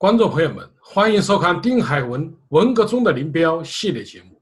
[0.00, 4.40] 观众朋友们，欢迎收看丁海文文革中的林彪系列节目。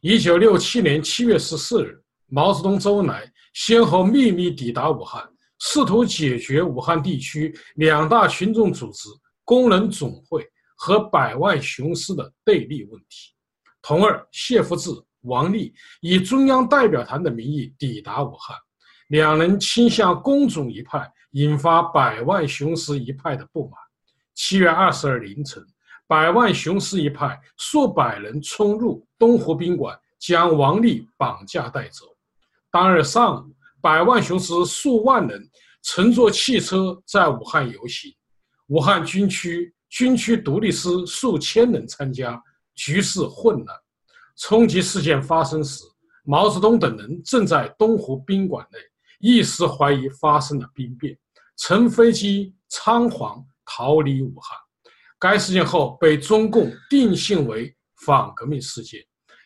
[0.00, 5.22] 一九六七年七月十四日，毛泽东、周恩来先后秘密抵达武汉，
[5.58, 9.10] 试图解决武汉地区两大群众组织——
[9.44, 10.42] 工人总会
[10.74, 13.34] 和百万雄师的对立问题。
[13.82, 14.88] 同日，谢福治、
[15.24, 18.56] 王力以中央代表团的名义抵达武汉，
[19.08, 23.78] 两人倾向工总一派，引发百万雄师一派的不满。
[24.34, 25.64] 七月二十日凌晨，
[26.08, 32.06] 百万雄师一派数百人冲入东湖宾馆，将王力绑架带走。
[32.70, 35.40] 当日上午，百万雄师数万人
[35.82, 38.12] 乘坐汽车在武汉游行，
[38.66, 42.42] 武汉军区军区独立师数千人参加，
[42.74, 43.78] 局势混乱。
[44.36, 45.84] 冲击事件发生时，
[46.24, 48.78] 毛泽东等人正在东湖宾馆内，
[49.20, 51.16] 一时怀疑发生了兵变，
[51.56, 53.44] 乘飞机仓皇。
[53.76, 54.56] 逃离武汉，
[55.18, 57.74] 该事件后被中共定性为
[58.06, 59.00] 反革命事件。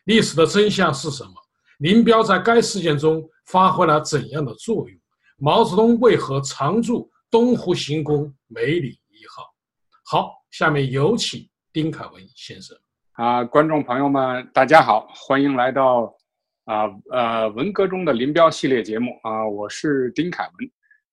[0.04, 1.32] 历史的真相是什么？
[1.78, 4.98] 林彪在该事件中发挥了怎样的作用？
[5.38, 9.44] 毛泽东为何常驻东湖行宫梅里一号？
[10.04, 12.76] 好，下面有请丁凯文先生。
[13.12, 16.14] 啊，观众朋友们，大家好，欢迎来到
[16.64, 20.70] 啊呃文革中的林彪系列节目啊，我是丁凯文。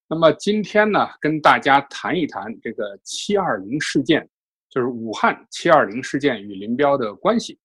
[0.08, 4.28] 那么今天呢，跟大家谈一谈这个七二零事件，
[4.70, 7.58] 就是武汉七二零事件与林彪的关系。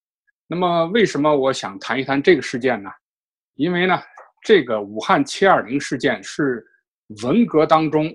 [0.47, 2.89] 那么为什么我想谈一谈这个事件呢？
[3.53, 3.95] 因为呢，
[4.43, 6.65] 这个武汉七二零事件是
[7.21, 8.11] 文革当中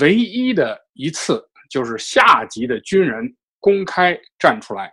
[0.00, 4.88] 唯一的一次，就是下级的军人公开站出来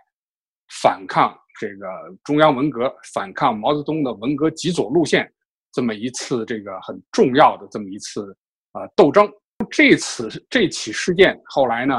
[0.82, 1.86] 反抗这个
[2.24, 5.32] 中央文革、反抗毛泽东的文革极左路线
[5.72, 8.36] 这么一次这个很重要的这么一次。
[8.76, 9.26] 啊，斗争
[9.70, 11.98] 这次这起事件后来呢，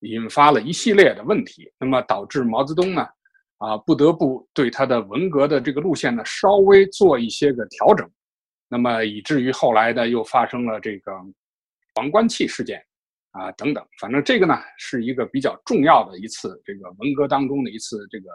[0.00, 3.06] 引发了一系列的问题，那么导致毛泽东呢，
[3.58, 8.10] 啊，不得不对他的文革的这个路线呢稍微做一些个调整，
[8.68, 11.12] 那么以至于后来呢又发生了这个
[11.96, 12.82] 王冠器事件，
[13.32, 18.30] 啊等等，反正这个呢是一个比较重要的一次这个文革当中的一次这个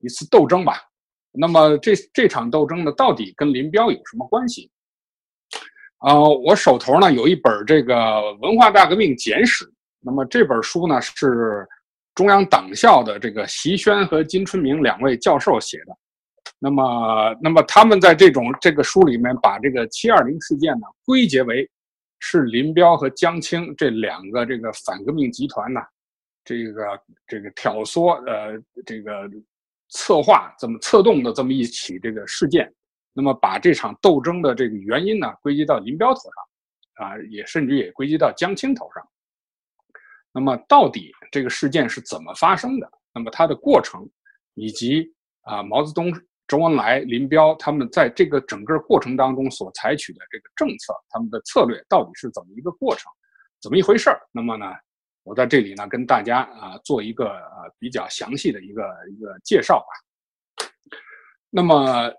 [0.00, 0.82] 一次斗争吧。
[1.30, 4.72] 那么这这场斗争呢，到底跟林彪有什么关系？
[5.98, 7.94] 啊，我手头呢有一本这个
[8.38, 9.64] 《文化大革命简史》，
[10.00, 11.66] 那么这本书呢是
[12.14, 15.96] 中央党校的这个习轩和金春明两位教授写的。
[16.60, 21.68] 那么，那么他们在这种这个书里面把这个七二零事件呢归结为
[22.20, 25.80] 是林彪和江青这两个这个反革命集团呢，
[26.44, 29.28] 这个这个挑唆呃这个
[29.90, 32.72] 策划怎么策动的这么一起这个事件。
[33.20, 39.04] 那么把这场斗争的这个原因呢归结到林彪头上，啊，也甚至也归结到江青头上。
[40.30, 42.88] 那么到底这个事件是怎么发生的？
[43.12, 44.08] 那么它的过程，
[44.54, 46.12] 以及啊毛泽东、
[46.46, 53.10] 周恩来、林彪他们在这个整个过程当中所采取的这个政策，他们的策略到底是怎么一个过程，
[53.60, 54.20] 怎么一回事儿？
[54.30, 54.66] 那么呢，
[55.24, 60.68] 我在这里呢跟大家啊做一个呃比较详细的一个一个介绍吧。
[61.50, 62.14] 那么。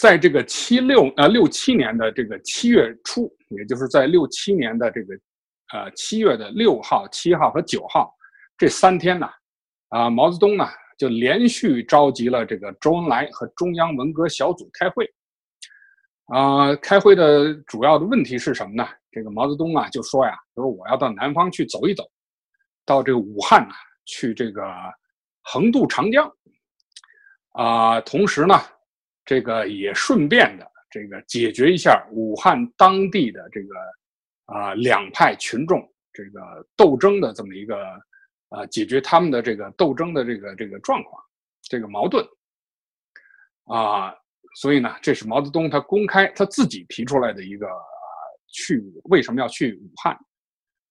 [0.00, 5.14] 在这个七六呃六七年的这个七月初，也就是在六七年的这个，
[5.74, 8.10] 呃七月的六号、七号和九号
[8.56, 9.28] 这三天呢，
[9.90, 10.66] 啊毛泽东呢
[10.96, 15.06] 就连续召集了这个周恩来和中央文革小组开会，
[16.28, 18.88] 啊开会的主要的问题是什么呢？
[19.10, 22.10] 这个毛泽东啊就说呀，他说我要到南方去走一走，
[22.86, 23.74] 到这个武汉呢
[24.06, 24.62] 去这个
[25.42, 26.32] 横渡长江，
[27.52, 28.58] 啊同时呢。
[29.30, 33.76] 这个也顺便的，这个解决一下武汉当地的这个
[34.46, 35.80] 啊两派群众
[36.12, 36.40] 这个
[36.76, 37.76] 斗争的这么一个
[38.48, 41.22] 啊解决他们的这个斗争的这个这个状况，
[41.62, 42.26] 这个矛盾
[43.66, 44.12] 啊，
[44.56, 47.68] 所以呢，这是毛泽东他公开他自己提出来的一个
[48.48, 50.18] 去为什么要去武汉？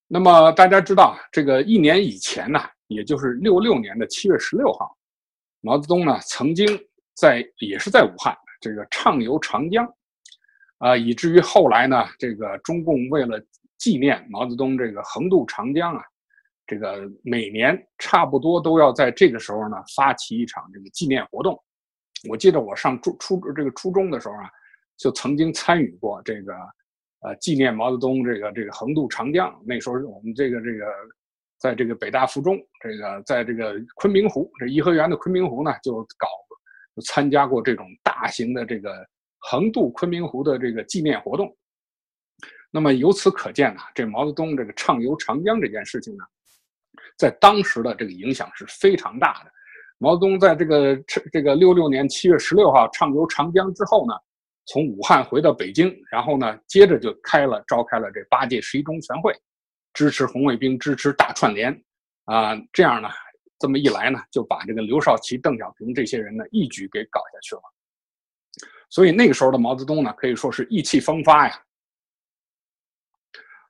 [0.07, 2.57] 那么大家知道，这个一年以前呢，
[2.87, 4.97] 也就是六六年的七月十六号，
[5.59, 6.65] 毛泽东呢曾经。
[7.19, 9.85] 在也是在武汉，这个畅游长江，
[10.77, 13.37] 啊，以至于后来呢，这个中共为了
[13.77, 16.01] 纪念毛泽东这个横渡长江啊，
[16.65, 21.61] 这个每年差不多都要在这个时候呢发起一场这个纪念活动。
[22.29, 24.49] 我记得我上初初这个初中的时候啊，
[24.95, 26.53] 就曾经参与过这个
[27.19, 29.53] 呃纪念毛泽东这个这个横渡长江。
[29.65, 30.85] 那时候我们这个这个
[31.57, 36.27] 在这个北大附中，这个在这个昆明湖这颐和园的昆明湖呢，就搞。
[37.03, 39.07] 参加过这种大型的这个
[39.37, 41.55] 横渡昆明湖的这个纪念活动，
[42.71, 46.23] 那么由此可见呢，这毛泽东这个畅游长江这件事情呢，
[47.17, 49.51] 在当时的这个影响是非常大的。
[49.97, 50.95] 毛泽东在这个
[51.31, 54.13] 这个六六年七月十六号畅游长江之后呢，
[54.65, 59.33] 从武汉回到北京，然后呢，接着就开了召开了这八届十一中全会，
[59.93, 61.83] 支持红卫兵，支持大串联，
[62.25, 63.09] 啊，这样呢，
[63.59, 67.61] 这么一来呢，就把这个刘少奇、邓小平这些人呢一举给搞下去了。
[68.89, 71.63] 所以那个时候的毛泽东呢，可以说是意气风发呀。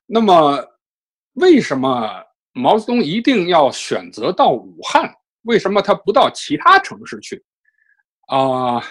[0.05, 0.65] 那么，
[1.33, 5.13] 为什么毛泽东一定要选择到武汉？
[5.43, 7.43] 为什么他不到其他城市去？
[8.27, 8.81] 啊，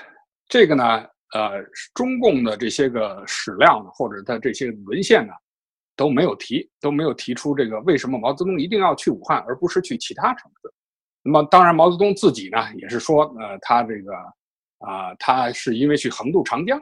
[0.49, 0.85] 这个呢，
[1.33, 1.62] 呃，
[1.95, 5.33] 中共的这些个史料，或者他这些文献呢，
[5.97, 10.73] 都没有提，都没有提出这个为什么毛泽东一定要去武汉，而不是去其他城市。
[11.23, 14.15] 那么，当然，毛泽东自己呢，也是说，呃，他这个
[14.79, 16.81] 啊，他是因为去横渡长江。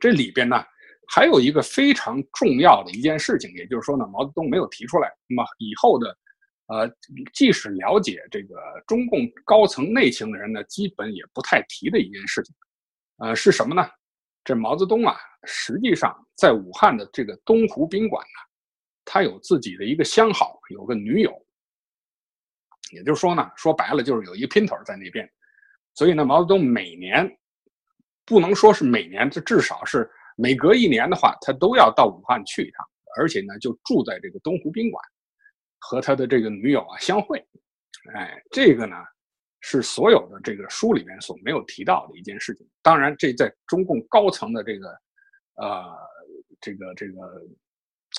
[0.00, 0.64] 这里边呢，
[1.08, 5.12] 还有一个非常重要的一件事情，也就是说呢，毛泽东没有提出来。
[5.28, 6.16] 那么以后的。
[6.68, 6.90] 呃，
[7.34, 8.56] 即使了解这个
[8.86, 12.54] 中共高层内情的人呢，基本也不太提的一件事情，
[13.18, 13.86] 呃，是什么呢？
[14.42, 15.14] 这毛泽东啊，
[15.44, 18.48] 实际上在武汉的这个东湖宾馆呢，
[19.04, 21.30] 他有自己的一个相好，有个女友。
[22.92, 25.28] 也就是说呢，说白了就是有一姘头在那边，
[25.94, 27.28] 所以呢，毛泽东每年
[28.24, 32.86] 不能说是每年，这至少是每隔一年的话，他都要到武汉去一趟，
[33.16, 35.02] 而且呢，就住在这个东湖宾馆。
[35.84, 37.44] 和他的这个女友啊相会，
[38.14, 38.94] 哎，这个呢
[39.62, 42.64] 是所有的这个书里面所没有提到的一件事情。
[42.82, 44.88] 当然，这在中共高层的这个
[45.56, 45.92] 呃
[46.60, 47.42] 这个这个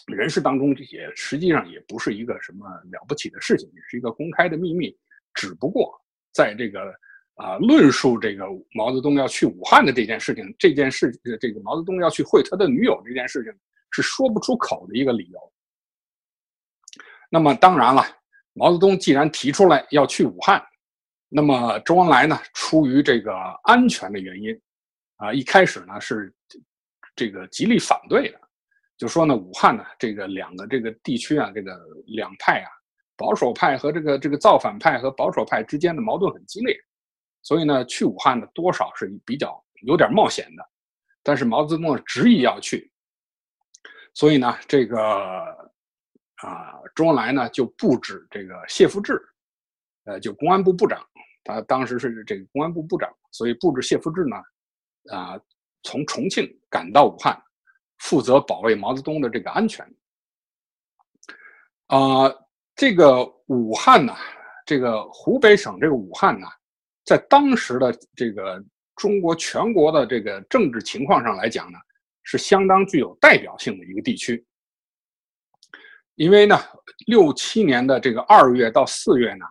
[0.08, 4.96] 人事当中，这些实际上也不是一个什么了不起的事情，也是一个公开的秘密。
[5.34, 5.94] 只不过
[6.32, 6.94] 在这个
[7.36, 13.54] 啊论述这个毛泽东要去武汉的这件事情，这件事这个毛泽东要去会他的女友这件事情
[13.92, 15.54] 是说不出口的一个理由。
[17.30, 18.04] 那么当然了，
[18.54, 20.64] 毛泽东既然提出来要去武汉，
[21.30, 23.34] 那么周恩来呢，出于这个
[23.64, 24.62] 安全的原因，
[25.16, 26.32] 啊，一开始呢是
[27.16, 28.40] 这个极力反对的，
[28.98, 32.70] 就说呢，武汉呢这个两个这个地区啊，这个两派啊，
[33.18, 36.76] 保守派和这个这个造反派和保守派之间的矛盾很激烈，
[37.42, 40.64] 所以呢，去武汉呢多少是比较有点冒险的，
[41.22, 42.92] 但是毛泽东执意要去，
[44.14, 45.64] 所以呢，这个。
[46.44, 49.18] 啊，周恩来呢就布置这个谢富治，
[50.04, 51.02] 呃，就公安部部长，
[51.42, 54.36] 他当时是这个公安部部长，所以布置谢富治呢，
[55.16, 55.40] 啊，
[55.84, 57.42] 从重庆赶到武汉，
[58.04, 59.86] 负责保卫毛泽东的这个安全。
[61.88, 62.30] 啊，
[62.76, 64.14] 这个武汉呢，
[64.66, 66.46] 这个湖北省这个武汉呢，
[67.06, 68.62] 在当时的这个
[68.98, 71.80] 中国全国的这个政治情况上来讲呢，
[72.24, 74.46] 是相当具有代表性的一个地区。
[76.16, 76.60] 因为呢，
[77.08, 79.46] 六七年的这个二月到四月呢，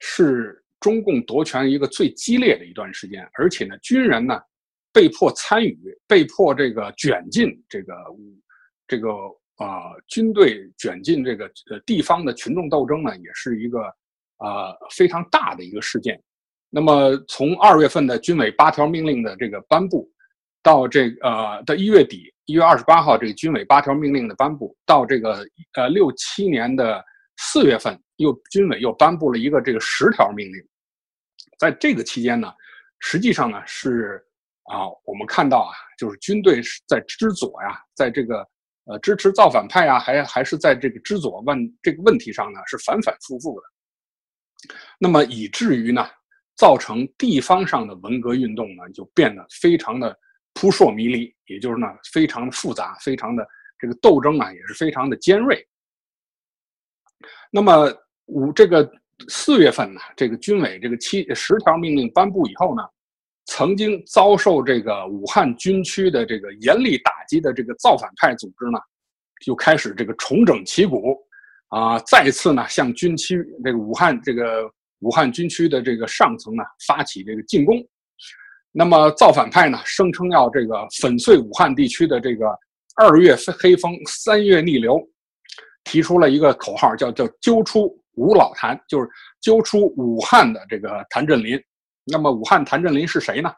[0.00, 4.40] 是中共夺权一个最激烈的一段时间，而且呢，军人呢
[4.96, 5.76] 被迫参与，
[6.08, 7.94] 被迫这个卷进这个
[8.88, 9.10] 这个
[9.56, 13.82] 啊军队卷进这个呃地方的群众斗争呢，也是一个
[14.38, 16.18] 啊非常大的一个事件。
[16.70, 20.10] 那么从二月份的军委八条命令的这个颁布，
[20.62, 22.32] 到这呃的一月底。
[22.46, 27.04] 一月二十八号，这个军委八条命令的颁布，到这个呃六七年的
[27.38, 30.64] 四月份，又军委又颁布了一个这个十条命令。
[31.58, 32.48] 在这个期间呢，
[33.00, 34.24] 实际上呢是
[34.72, 38.46] 啊，我们看到啊，就是军队是在知左呀，在这个
[38.84, 43.66] 呃支持造反派啊，还还是在这个知左问这个问题上呢，是反反复复的。
[44.98, 46.06] 那么以至于呢，
[46.56, 50.16] 造成地方上的文革运动呢，就变得非常的。
[50.58, 53.46] 扑朔迷离，也就是呢，非常的复杂，非常的
[53.78, 55.62] 这个斗争啊，也是非常的尖锐。
[57.50, 57.92] 那么
[58.24, 58.90] 五这个
[59.28, 62.82] 四月份呢，这个军委这个七十条命令颁布以后呢，
[63.46, 68.78] 曾经遭受这个武汉军区的这个严厉打击的这个造反派组织呢，
[69.44, 71.16] 就开始这个重整旗鼓，
[71.68, 74.68] 啊，再次呢向军区这个武汉这个
[75.00, 77.76] 武汉军区的这个上层呢发起这个进攻。
[78.72, 82.46] 那么造反派呢，声称要这个粉碎武汉地区的这个
[82.96, 85.00] 二月黑风，三月逆流，
[85.84, 89.08] 提出了一个口号，叫叫揪出吴老谭，就是
[89.40, 91.58] 揪出武汉的这个谭震林。
[92.06, 93.52] 那么武汉谭震林是谁呢？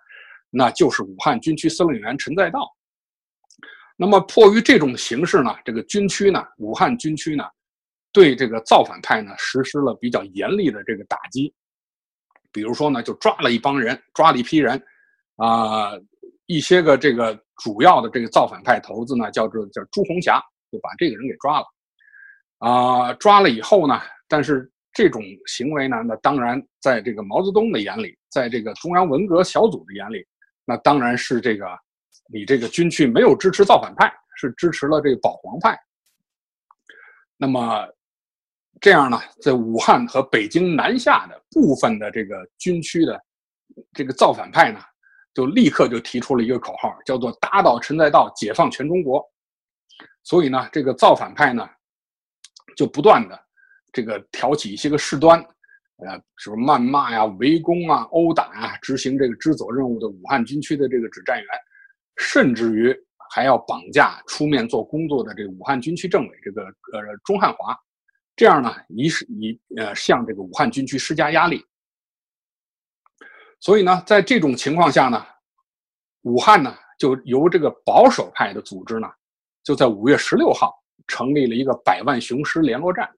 [0.50, 2.60] 那就是武汉军区司令员陈再道。
[3.96, 7.44] 那么迫于这种形势呢，这个军区呢，武汉军区呢，
[8.12, 11.52] 对这个造反派呢实施了比较严厉的这个打击，
[12.50, 14.82] 比如说呢，就抓了一帮人，抓了一批人。
[15.36, 15.92] 啊，
[16.46, 21.66] 一些个这个主要的这个造反派头子呢，叫做叫朱红霞，就把这个人给抓了。
[22.58, 30.26] 啊，抓了以后呢，但是这种行为呢，那当然在这个毛泽东的眼里，在这个中央文革小组的眼里，
[30.64, 31.68] 那当然是这个
[32.34, 35.78] 你这个军区没有支持造反派，是支持了这个保皇派。
[37.36, 37.86] 那么
[38.80, 43.22] 这样呢，在武汉和北京南下的部分的这个军区的
[43.92, 44.80] 这个造反派呢，
[45.32, 49.24] 就立刻就提出了一个口号，叫做“打倒陈再道，解放全中国”。
[50.26, 51.64] 所以呢，这个造反派呢，
[52.76, 53.40] 就不断的
[53.98, 55.40] 这个挑起一些个事端，
[55.96, 61.48] 呃，什么谩骂呀、围攻啊、殴打啊，执行这个支左任务的武汉军区的这个指战员，
[62.18, 62.96] 甚至于
[63.34, 67.76] 还要绑架出面做工作的这个武汉军区政委这个呃钟汉华，
[68.36, 71.60] 这样呢，以使以呃向这个武汉军区施加压力。
[73.58, 75.26] 所以呢，在这种情况下呢，
[76.22, 79.08] 武汉呢就由这个保守派的组织呢。
[79.64, 80.72] 就在五月十六号
[81.08, 83.10] 成立了一个百万雄师联络站，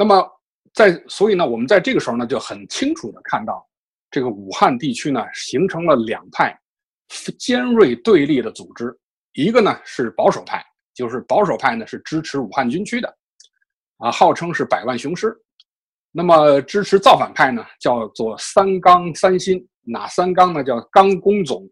[0.00, 0.26] 那么
[0.72, 3.62] 在所以呢，我们在这个时候呢就很清楚的看到，
[4.10, 6.58] 这个武汉地区呢形成了两派
[7.38, 8.98] 尖锐对立的组织，
[9.34, 10.64] 一个呢是保守派，
[10.94, 13.14] 就是保守派呢是支持武汉军区的，
[13.98, 15.36] 啊，号称是百万雄师，
[16.12, 20.64] 那么支持造反派呢叫做三纲三新，哪三纲呢？
[20.64, 21.68] 叫纲工总，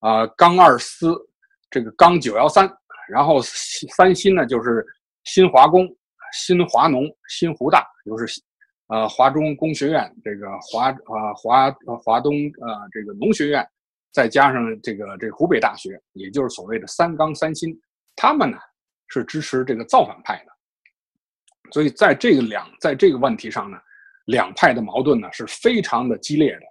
[0.00, 1.14] 啊，纲二司，
[1.70, 2.68] 这个纲九幺三。
[3.08, 4.84] 然后三新呢，就是
[5.22, 5.88] 新华工、
[6.32, 8.40] 新华农、新湖大，就是，
[8.88, 11.70] 呃，华中工学院这个华呃华
[12.02, 13.66] 华东呃这个农学院，
[14.12, 17.78] 再加上这个这湖北大学，也就是所谓的三纲三新，
[18.16, 18.58] 他们呢
[19.08, 20.52] 是支持这个造反派的，
[21.72, 23.78] 所以在这个两在这个问题上呢，
[24.26, 26.62] 两派的矛盾呢是非常的激烈的。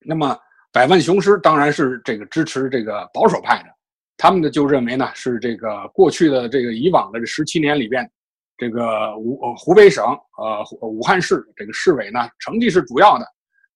[0.00, 0.38] 那么
[0.72, 3.75] 百万雄师当然是这个支持这个保守派的。
[4.18, 8.10] 他们呢就认为呢是这个过去的这个以往的这十七年里边，
[8.56, 10.04] 这个湖湖北省
[10.38, 13.26] 呃武汉市这个市委呢成绩是主要的，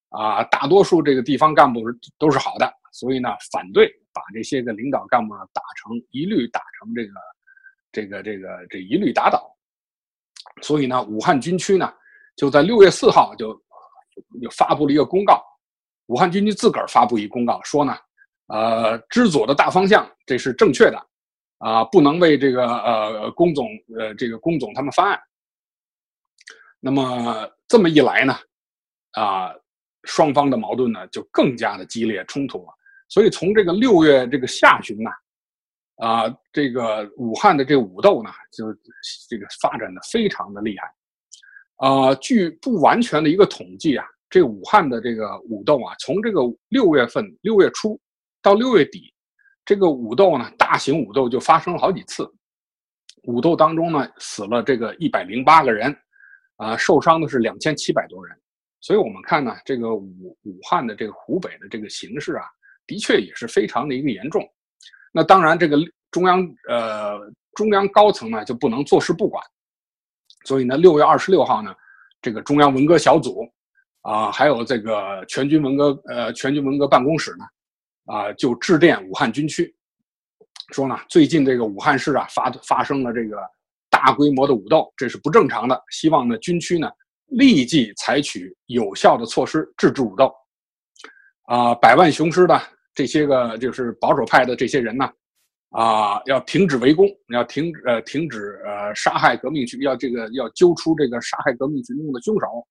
[0.09, 1.83] 啊大多数这个地方干部
[2.19, 7.13] 都是好的，所以呢反对把这些个领导干部呢打成一律打成这个
[7.93, 9.55] 这个这个这一律打倒，
[10.63, 11.93] 所以呢武汉军区呢
[12.35, 13.53] 就在六月四号就
[14.41, 15.45] 就发布了一个公告，
[16.07, 17.95] 武汉军区自个儿发布一公告说呢。
[18.53, 21.07] 呃，知左的大方向，这是正确的，
[21.59, 25.21] 啊，不能为这个呃龚总呃这个龚总他们翻案。
[26.81, 28.37] 那么这么一来呢，
[29.13, 29.55] 啊，
[30.03, 32.75] 双方的矛盾呢就更加的激烈冲突了。
[33.09, 35.11] 所以从这个六月这个下旬呢，
[36.05, 38.67] 啊，这个武汉的这武斗呢，就
[39.29, 40.93] 这个发展的非常的厉害。
[41.87, 47.97] 啊，据不完全的一个统计啊，这武汉的这个武斗啊，从这个六月份六月初。
[48.43, 49.13] 到六月底，
[49.65, 52.29] 这个武斗呢，大型武斗就发生了好几次。
[53.25, 55.95] 武斗当中呢，死了这个一百零八个人，
[56.57, 58.35] 啊，受伤的是两千七百多人。
[58.81, 62.45] 所以我们看呢，这个武武汉的这个湖北的这个形势啊，
[62.87, 64.43] 的确也是非常的一个严重。
[65.13, 65.77] 那当然，这个
[66.11, 67.21] 中央呃
[67.55, 69.45] 中央高层呢就不能坐视不管。
[70.47, 71.75] 所以呢，六月二十六号呢，
[72.23, 73.47] 这个中央文革小组
[74.01, 77.45] 啊，还有这个全军文革呃全军文革办公室呢。
[78.11, 79.73] 啊，就致电武汉军区，
[80.73, 83.37] 说呢，最近这个武汉市啊发发生了这个
[83.89, 86.91] 大规模的武斗，这是不正常的，希望呢军区呢
[87.29, 90.33] 立即采取有效的措施制止武斗。
[91.45, 92.61] 啊，百万雄师的
[92.95, 95.09] 这些个就是保守派的这些人呢，
[95.71, 102.67] 啊，要停止围攻，要停呃停止呃杀害革命群，要这个要揪出这个杀害革命群众的凶手，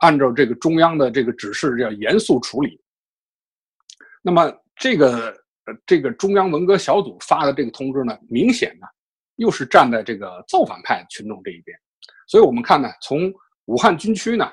[0.00, 2.78] 按照这个中央的这个指示要严肃处理。
[4.28, 5.34] 那么这个，
[5.86, 8.86] 这个中央文革小组发的这个通知呢，明显呢，
[9.36, 11.74] 又是站在这个造反派群众这一边，
[12.26, 13.32] 所以我们看呢，从
[13.64, 14.46] 武汉军区呢，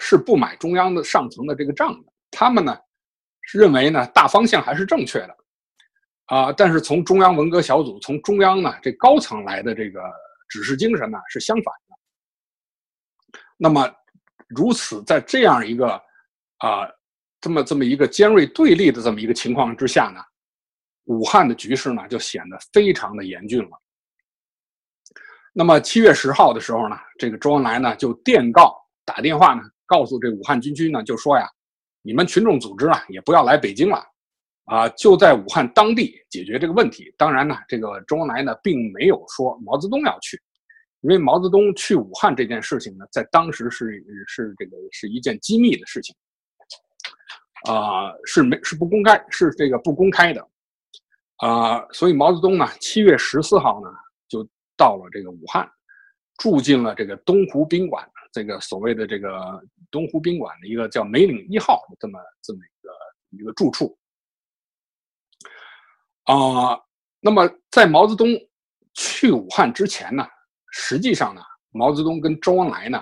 [0.00, 2.76] 是不买中央的上层的这个账的，他们呢，
[3.42, 5.36] 是认为呢，大方向还是正确的，
[6.24, 10.02] 啊，但是从中央文革小组从中央呢这高层来的这个
[10.48, 13.88] 指示精神呢是相反的，那么
[14.48, 15.88] 如此在这样一个
[16.58, 16.90] 啊。
[17.42, 20.20] 这么这么一个尖锐对立的这么一个情况之下呢，
[21.06, 23.70] 武汉的局势呢就显得非常的严峻了。
[25.52, 28.72] 那么七月十号的时候呢，这个周恩来呢就电告
[29.04, 31.44] 打电话呢告诉这武汉军区呢就说呀，
[32.02, 34.00] 你们群众组织啊也不要来北京了，
[34.66, 37.12] 啊就在武汉当地解决这个问题。
[37.18, 40.40] 当然呢，这个周恩来呢并没有说毛泽东要去，
[41.00, 46.14] 因为毛泽东去武汉这件事情呢在当时是是这个是一件机密的事情。
[47.64, 50.48] 啊，是没是不公开，是这个不公开的，
[51.36, 53.88] 啊，所以毛泽东呢，七月十四号呢
[54.28, 54.42] 就
[54.76, 55.70] 到了这个武汉，
[56.38, 63.96] 住进了这个东湖宾馆，这个所谓的这个东湖宾馆的一个叫梅岭一号的这么这么一个一个住处。
[66.24, 66.78] 啊，
[67.20, 68.28] 那么在毛泽东
[68.94, 70.26] 去武汉之前呢，
[70.72, 71.40] 实际上呢，
[71.70, 73.00] 毛泽东跟周恩来呢，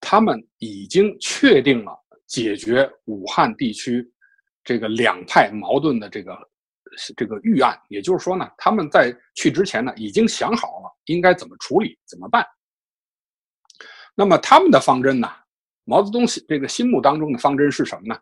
[0.00, 1.92] 他们已经确定了
[2.26, 4.06] 解决武汉地区
[4.64, 6.36] 这个两派矛盾的这个
[7.16, 12.46] 这个预案，也就是说呢，他们在去之前呢，已经想好了应该怎么处理，怎么办。
[14.14, 15.28] 那么他们的方针呢，
[15.84, 18.18] 毛泽东这个心目当中的方针是什么呢？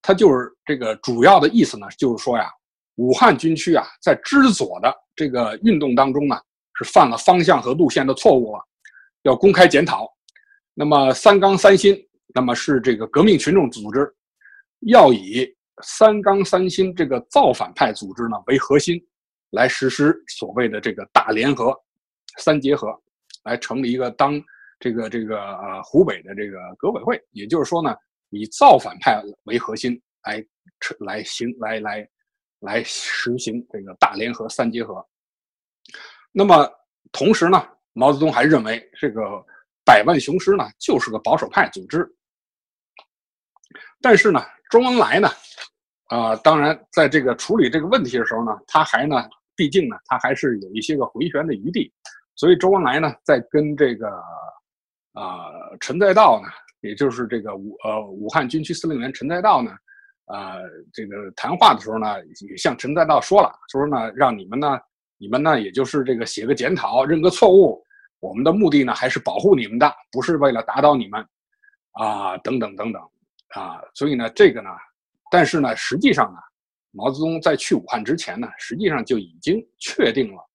[0.00, 2.50] 他就是这个主要的意思呢，就是说呀。
[3.00, 6.36] 武汉军区啊，在知左的这个运动当中呢，
[6.74, 8.60] 是犯了方向和路线的错误了，
[9.22, 10.12] 要公开检讨。
[10.74, 11.96] 那么三纲三新，
[12.34, 14.08] 那么是这个革命群众组织，
[14.80, 15.46] 要以
[15.82, 19.00] 三纲三新这个造反派组织呢为核心，
[19.50, 21.74] 来实施所谓的这个大联合、
[22.38, 22.88] 三结合，
[23.44, 24.40] 来成立一个当
[24.80, 27.20] 这个这个呃湖北的这个革委会。
[27.32, 27.94] 也就是说呢，
[28.30, 30.44] 以造反派为核心来
[31.00, 32.08] 来行来来。
[32.62, 35.06] 来实行这个大联合三结合。
[36.32, 36.68] 那么
[37.12, 39.22] 同时呢，毛泽东还认为这个
[39.84, 42.04] 百万雄师呢就是个保守派组织。
[44.00, 45.28] 但是呢，周恩来呢，
[46.08, 51.92] 啊，当然在这个处理这个问题的时候呢，他还呢，毕竟呢，他还是有一些个回旋的余地。
[52.36, 54.08] 所以周恩来呢，在跟这个
[55.12, 56.48] 啊陈再道呢，
[56.80, 59.70] 也就是这个武呃武汉军区司令员陈再道呢。
[60.30, 60.56] 啊，
[60.92, 64.78] 这个谈话的时候呢，也向陈再道说了，说呢，让你们呢，
[65.16, 67.82] 你们呢，也就是这个写个检讨，认个错误。
[68.20, 71.26] 我们的目的呢，还是保护你们的，不是为了打倒你们，
[71.92, 73.02] 啊，等等等等，
[73.54, 74.70] 啊，所以呢，这个呢，
[75.30, 76.38] 但是呢，实际上呢，
[76.90, 80.50] 毛泽东在去武汉之前呢，实际上就已经确定了，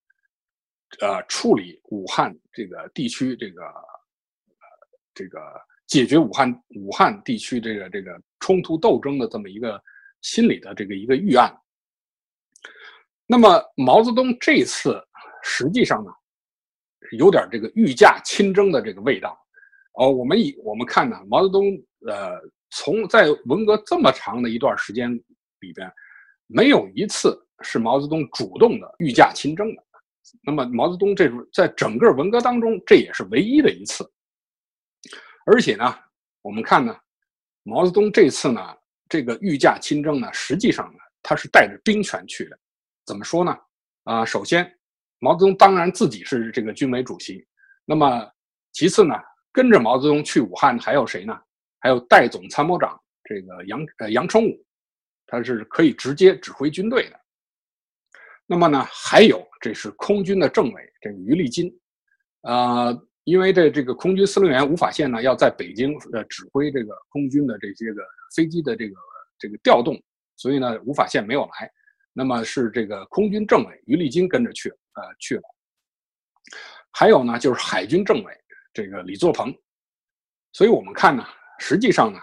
[1.01, 3.61] 呃，处理武汉这个地区这个，
[5.13, 5.39] 这个。
[5.85, 9.79] 解决武汉武汉地区这个这个冲突斗争的这么一个
[10.21, 11.55] 心理的这个一个预案。
[13.27, 14.99] 那么毛泽东这次
[15.43, 16.09] 实际上呢，
[17.17, 19.37] 有点这个御驾亲征的这个味道。
[19.95, 21.65] 哦，我们以我们看呢，毛泽东
[22.07, 22.41] 呃，
[22.75, 25.13] 从在文革这么长的一段时间
[25.59, 25.91] 里边，
[26.47, 29.83] 没有一次是毛泽东主动的御驾亲征的。
[30.41, 34.03] 那么毛泽东这在整个文革当中，这也是唯一的一次。
[35.45, 35.95] 而且呢，
[36.41, 36.97] 我们看呢，
[37.61, 38.59] 毛泽东这次呢，
[39.07, 42.57] 这个御驾亲征呢，实际上呢，他是带着兵权去的。
[43.05, 43.55] 怎么说呢？
[44.05, 44.65] 啊，首先，
[45.19, 47.45] 毛泽东当然自己是这个军委主席。
[47.85, 48.27] 那么，
[48.71, 49.13] 其次呢，
[49.51, 51.39] 跟着毛泽东去武汉还有谁呢？
[51.83, 54.65] 还有代总参谋长这个杨呃杨成武，
[55.27, 57.19] 他是可以直接指挥军队的。
[58.45, 61.69] 那么呢，还有这是空军的政委这个于立金，
[62.41, 62.97] 啊。
[63.25, 68.03] 因为这这个空军司令员吴法宪呢，要在北京呃指挥这个空军的这些个
[68.35, 68.95] 飞机的这个
[69.39, 69.97] 这个调动，
[70.35, 71.71] 所以呢，吴法宪没有来。
[72.11, 75.43] 那么是这个空军政委于立金跟着去，呃去了。
[76.91, 78.37] 还有呢，就是海军政委
[78.73, 79.55] 这个李作鹏。
[80.51, 81.25] 所以我们看呢，
[81.65, 82.19] 实际上呢，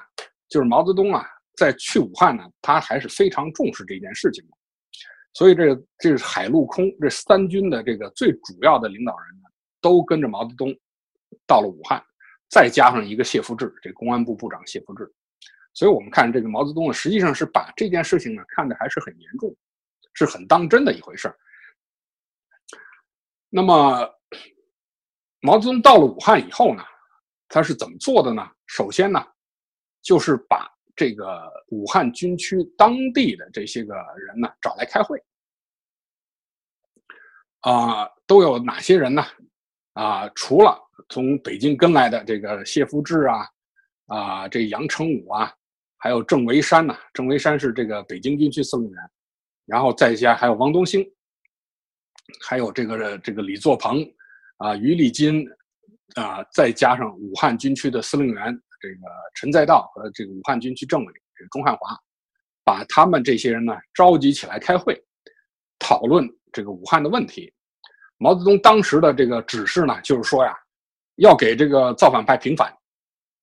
[0.51, 1.27] 就是毛泽东啊，
[1.57, 4.51] 在去武汉呢，他还是非常重视这件事情的。
[5.33, 9.49] 所以这这是海陆空这三军的这个最主要的领导人呢，
[9.81, 10.75] 都跟着毛泽东。
[11.47, 12.03] 到了武汉，
[12.49, 15.09] 再加上一个谢富治，这公安部部长谢富治，
[15.73, 19.55] 所以我们看这个毛泽东呢，实际上是把这件事情呢看得还是很严重，
[20.13, 21.37] 是很当真的一回事儿。
[23.49, 24.09] 那么，
[25.41, 26.83] 毛泽东到了武汉以后呢，
[27.51, 28.49] 他是怎么做的呢？
[28.67, 29.21] 首先呢，
[30.01, 35.21] 就是把这个武汉军区当地的这些个人呢找来开会，
[37.61, 39.23] 啊，都有哪些人呢？
[39.95, 43.49] 啊，除了从北京跟来的这个谢富治啊，
[44.07, 45.53] 啊，这杨成武啊，
[45.99, 49.11] 还有郑维山呐，郑维山是这个北京军区司令员，
[49.67, 51.05] 然后再加还有王东兴，
[52.41, 54.09] 还有这个这个李作鹏，
[54.59, 55.45] 啊，于立金，
[56.15, 58.45] 啊，再加上武汉军区的司令员
[58.81, 58.97] 这个
[59.35, 61.97] 陈再道和这个武汉军区政委这个钟汉华，
[62.65, 65.01] 把他们这些人呢召集起来开会，
[65.79, 67.53] 讨论这个武汉的问题。
[68.19, 70.55] 毛泽东当时的这个指示呢，就是说呀，
[71.17, 72.71] 要给这个造反派平反，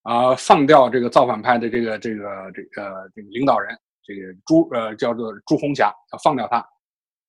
[0.03, 6.63] 啊，放掉这个造反派的这个这个这个这个领导人，这个朱呃叫做朱红霞，要放掉他。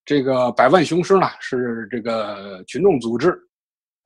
[0.05, 3.35] 这个百万雄师呢是这个群众组织，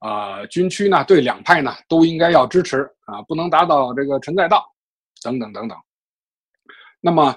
[0.04, 4.70] 啊，军区呢对两派呢都应该要支持啊，不能打倒这个陈再道，
[5.24, 5.78] 等等等等。
[7.00, 7.34] 那么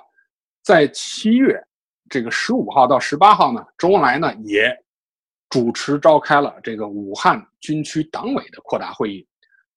[0.63, 1.63] 在七月
[2.11, 4.77] 这个十五号到十八号呢，周恩来呢也。
[5.49, 9.25] 主持召开了这个武汉军区党委的扩大会议，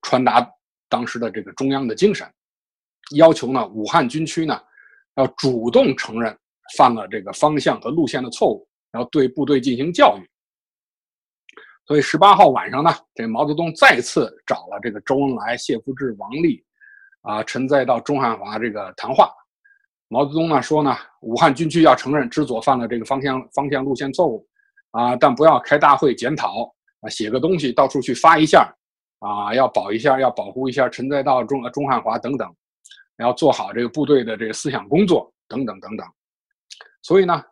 [0.02, 0.45] 传达
[0.89, 2.28] 当时的这个中央的精神，
[3.15, 4.60] 要求呢武汉军区呢
[5.15, 6.36] 要主动承认
[6.75, 10.28] 犯了这个方向和路线的错误，要对部队进行教育。
[11.89, 16.63] 所以十八号晚上呢，这毛泽东再次找了这个周恩来、谢富治、王力，
[17.21, 19.34] 啊，陈再道、钟汉华这个谈话。
[20.08, 24.47] 毛泽东呢说呢，武汉军区要承认知左犯了这个方向方向路线错误。
[24.91, 26.71] 啊，但不要开大会检讨
[27.02, 28.71] 啊，写个东西到处去发一下，
[29.17, 32.47] 啊，要保一下，要保护一下陈再道、钟钟汉华等等，
[33.17, 36.06] 要做好这个部队的这个思想工作等等等等。
[37.02, 37.43] 所以呢，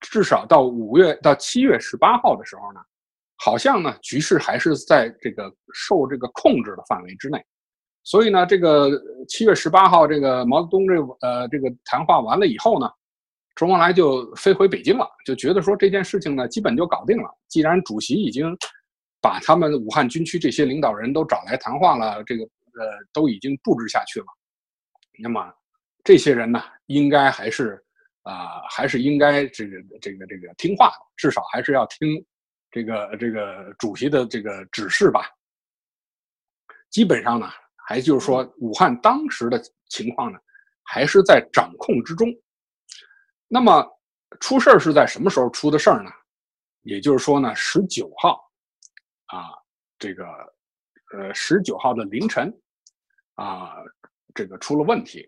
[0.00, 2.80] 至少到五月到七月十八号的时候呢，
[3.44, 7.38] 好像呢局势还是在这个受这个控制的范围之内。
[8.02, 8.90] 所以呢，这个
[9.28, 12.88] 七月十八号这个毛泽东这呃这个谈话完了以后呢。
[13.56, 17.30] 周恩来就飞回北京了，就觉得说这件事情呢，基本就搞定了。
[17.46, 18.44] 既然主席已经
[19.20, 22.80] 把他们武汉军区这些领导人都找来谈话了，这个呃
[23.12, 24.26] 都已经布置下去了，
[25.22, 25.40] 那么
[26.02, 27.80] 这些人呢，应该还是
[28.24, 32.08] 啊，还是应该这个这个这个听话，至少还是要听
[32.74, 35.30] 这个这个主席的这个指示吧。
[36.90, 37.48] 基本上呢，
[37.86, 40.38] 还就是说，武汉当时的情况呢，
[40.82, 42.28] 还是在掌控之中。
[43.46, 43.86] 那么
[44.40, 46.10] 出事儿是在什么时候出的事儿呢？
[46.82, 48.40] 也就是说呢，十九号，
[49.26, 49.54] 啊，
[49.96, 50.26] 这个，
[51.16, 52.52] 呃，十九号的凌晨，
[53.34, 53.76] 啊，
[54.34, 55.24] 这个出了问题，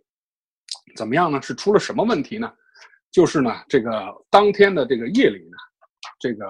[0.96, 1.40] 怎么样呢？
[1.40, 2.52] 是出了什么问题呢？
[3.12, 5.56] 就是呢，这个当天的这个夜里呢，
[6.18, 6.44] 这个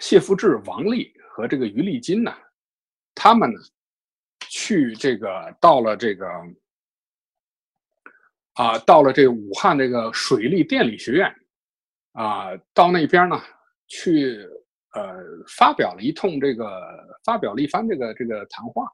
[0.00, 2.32] 谢富治、王力和这个于立金呢，
[3.14, 3.58] 他们呢，
[4.40, 6.26] 去这个到了这个。
[8.58, 11.30] 啊，到了这武汉这个水利电力学院，
[12.12, 13.38] 啊，到那边呢
[13.86, 14.48] 去，
[14.94, 15.14] 呃，
[15.58, 16.66] 发表了一通这个，
[17.22, 18.90] 发表了一番这个这个谈话，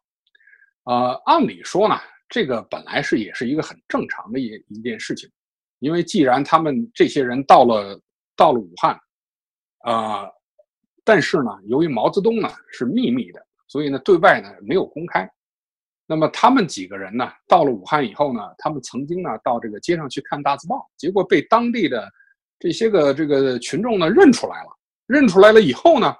[0.82, 1.94] 呃，按理说呢，
[2.28, 5.30] 这个本来是也是一个很正常的一一件事情，
[5.78, 8.00] 因为既然他们这些人到了
[8.34, 9.00] 到了武汉，
[9.84, 10.28] 啊，
[11.04, 15.30] 但是呢，由于毛泽东呢是秘密的，所以呢对外呢没有公开。
[16.06, 22.08] 那么他们几个人呢，到了武汉以后呢，他们曾经呢到这个街上去看大字报，结果被当地的
[22.58, 24.68] 这些个这个群众呢认出来了。
[25.06, 26.14] 认出来了以后呢，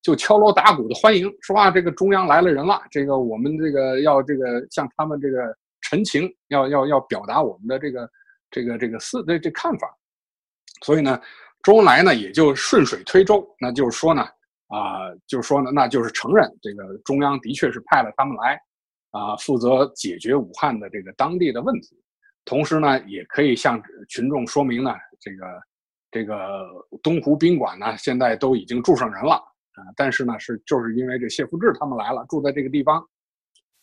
[0.00, 8.10] 就敲锣打鼓的欢迎，说啊，这个中央来了人了，这个我们这个要这个向他们这个陈情，要要要表达我们的这个
[8.50, 9.94] 这个这个思这这看法。
[10.84, 11.20] 所以呢，
[11.62, 14.22] 周恩来呢也就顺水推舟，那就是说呢，
[14.68, 18.60] 啊，就是说呢，那就是承认这个中央的确是派了他们来。
[19.14, 22.02] 啊，负责解决武汉的这个当地的问题，
[22.46, 25.46] 同时呢，也可以向群众说明呢，这个
[26.10, 26.66] 这个
[27.02, 29.84] 东湖宾馆呢，现在都已经住上人了啊。
[29.96, 33.06] 但是呢，是就是因为这谢富治他们来了，住在这个地方，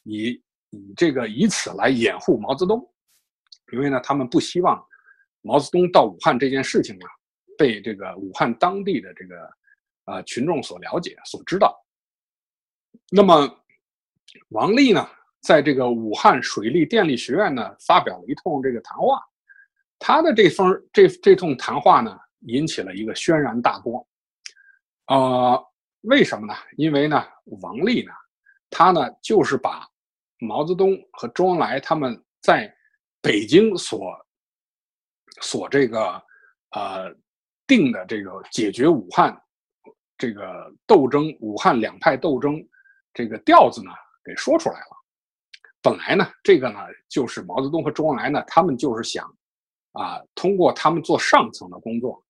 [0.02, 0.32] 以
[0.72, 2.84] 以这个以此来掩护毛泽东，
[3.72, 4.84] 因为呢，他们不希望
[5.44, 7.06] 毛泽东到武汉这件事情呢，
[7.60, 9.36] 被这个武汉当地的这个
[10.06, 11.78] 啊群众所了解、所知道。
[13.12, 13.48] 那么
[14.50, 15.08] 王丽呢？
[15.42, 19.22] 在这个武汉水利电力学院呢，发表了一通这个谈话，
[19.98, 24.06] 他的这封这这通谈话呢，引起了一个轩然大波。
[25.08, 25.66] 呃，
[26.02, 26.54] 为什么呢？
[26.76, 27.26] 因为呢，
[27.62, 28.12] 王丽呢，
[28.70, 29.88] 他呢就是把
[30.40, 32.70] 毛泽东和周恩来他们在
[33.22, 34.14] 北京所
[35.42, 36.22] 所这个
[36.72, 37.16] 呃
[37.70, 39.40] 定的这个解决武汉
[40.18, 42.62] 这个斗争、武汉两派斗争
[43.14, 43.92] 这个调子呢，
[44.26, 44.98] 给说出来了。
[45.82, 49.24] 本来呢，这个呢，就是毛泽东和周恩来呢，他们就是想，
[49.94, 52.22] 啊，通过他们做上层的工作，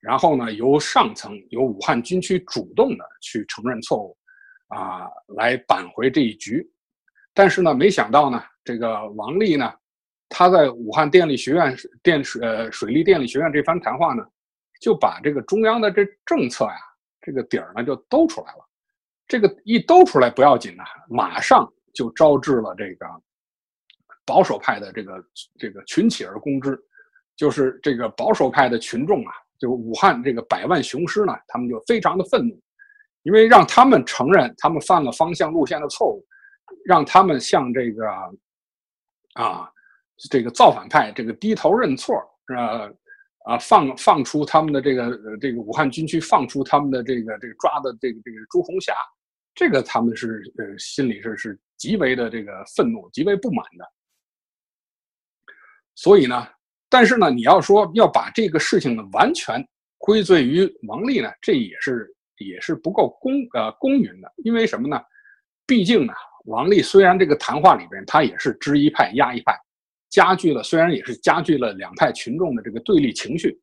[0.00, 4.14] 然后呢，由上层由武汉军区主动的去承认错误，
[4.68, 6.68] 啊，来扳回这一局。
[7.32, 9.72] 但是呢，没想到呢，这个王力呢，
[10.28, 14.22] 他在武汉电力学院电水呃水利电力学院这番谈话呢，
[14.80, 16.80] 就把这个中央的这政策呀，
[17.20, 18.68] 这个底儿呢就兜出来了。
[19.28, 21.72] 这个一兜出来不要紧呐，马上。
[21.92, 23.06] 就招致了这个
[24.24, 25.24] 保守派的这个
[25.58, 26.80] 这个群起而攻之，
[27.34, 32.56] 就是这个保守派的群众啊，就武汉这个百万雄师呢，他们就非常的愤怒，
[33.22, 36.24] 因为让他们承认他们犯了方向路线的错误，
[36.84, 38.06] 让他们向这个
[39.34, 39.68] 啊
[40.30, 42.14] 这个造反派这个低头认错，
[42.56, 42.88] 呃
[43.44, 48.94] 啊放放出他们的这个这个武汉军区放出他们的这个这个抓的这个这个朱红霞，
[49.54, 51.58] 这个他们是呃心里是是。
[51.80, 53.90] 极为的这个愤怒，极为不满的，
[55.94, 56.46] 所以呢，
[56.90, 65.00] 但是呢，你要说要把这个事情呢完全归罪于王立呢，这也是也是不够公呃公允的，因为什么呢？
[65.66, 66.12] 毕竟呢，
[66.44, 69.58] 王立虽然这个谈话里边他也是支一派压一派，
[70.10, 73.58] 加剧了虽然也是加剧了两派群众的这个对立情绪，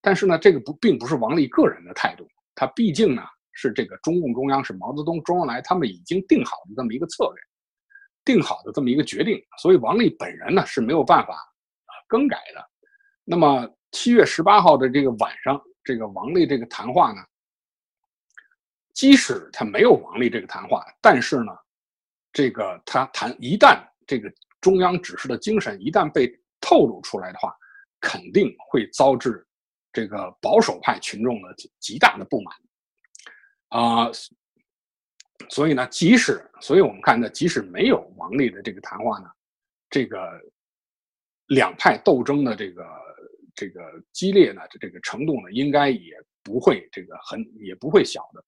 [0.00, 3.22] 但是呢，这个不并不是王立个人的态度，他毕竟呢
[3.52, 7.42] 是这个中共中央是毛泽东、周恩来他们已经定好的这么一个策略，
[8.24, 11.36] 定好的这么一个决定，所以王立本人呢是没有办法
[12.06, 12.64] 更改的。
[13.24, 17.20] 那么七月十八号的这个晚上，这个王立这个谈话呢？
[18.92, 21.52] 即使他没有王立这个谈话，但是呢，
[22.32, 27.56] 这个他谈一旦这个中央指示的精神一旦被透露出来的话，
[28.00, 29.46] 肯定会遭致
[29.92, 32.54] 这个保守派群众的极大的不满
[33.68, 34.10] 啊。
[35.48, 39.30] 所以呢，即使所以我们看呢，即使没有王立的这个谈话呢，
[39.88, 40.38] 这个
[41.46, 42.86] 两派斗争的这个
[43.54, 43.80] 这个
[44.12, 48.44] 激烈呢，这个程度呢，应该也不会这个很也不会小的。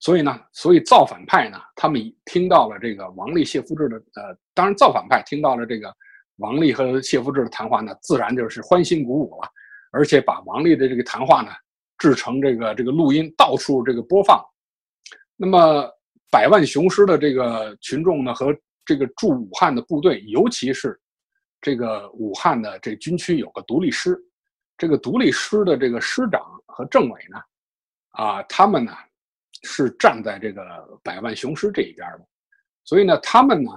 [0.00, 5.94] 所以呢，所以造反派呢，他们听到了这个王立、谢富治的，呃，当然造反派听到了这个
[6.36, 9.48] 王立和谢富治的谈话呢，自然就是欢欣鼓舞了，
[9.92, 11.50] 而且把王立的这个谈话呢
[11.98, 14.42] 制成这个这个录音，到处这个播放。
[15.36, 15.86] 那么
[16.30, 20.98] 百万雄师的这个群众呢，和这个驻武汉的部队，尤其是
[21.60, 24.18] 这个武汉的这军区有个独立师，
[24.78, 27.38] 这个独立师的这个师长和政委呢，
[28.12, 28.92] 啊，他们呢。
[29.62, 30.62] 是站在这个
[31.02, 32.26] 百万雄师这一边的，
[32.84, 33.70] 所以呢，他们呢，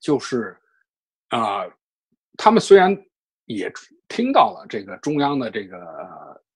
[0.00, 0.56] 就是
[1.28, 1.64] 啊，
[2.36, 2.96] 他们虽然
[3.46, 3.72] 也
[4.08, 5.76] 听到了这个中央的这个，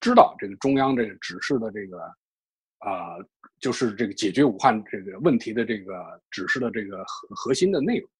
[0.01, 1.99] 知道这个中央这个指示的这个，
[2.79, 3.17] 啊，
[3.61, 8.11] 就是这个解决武汉这个问题的这个指示的这个核核心的内容。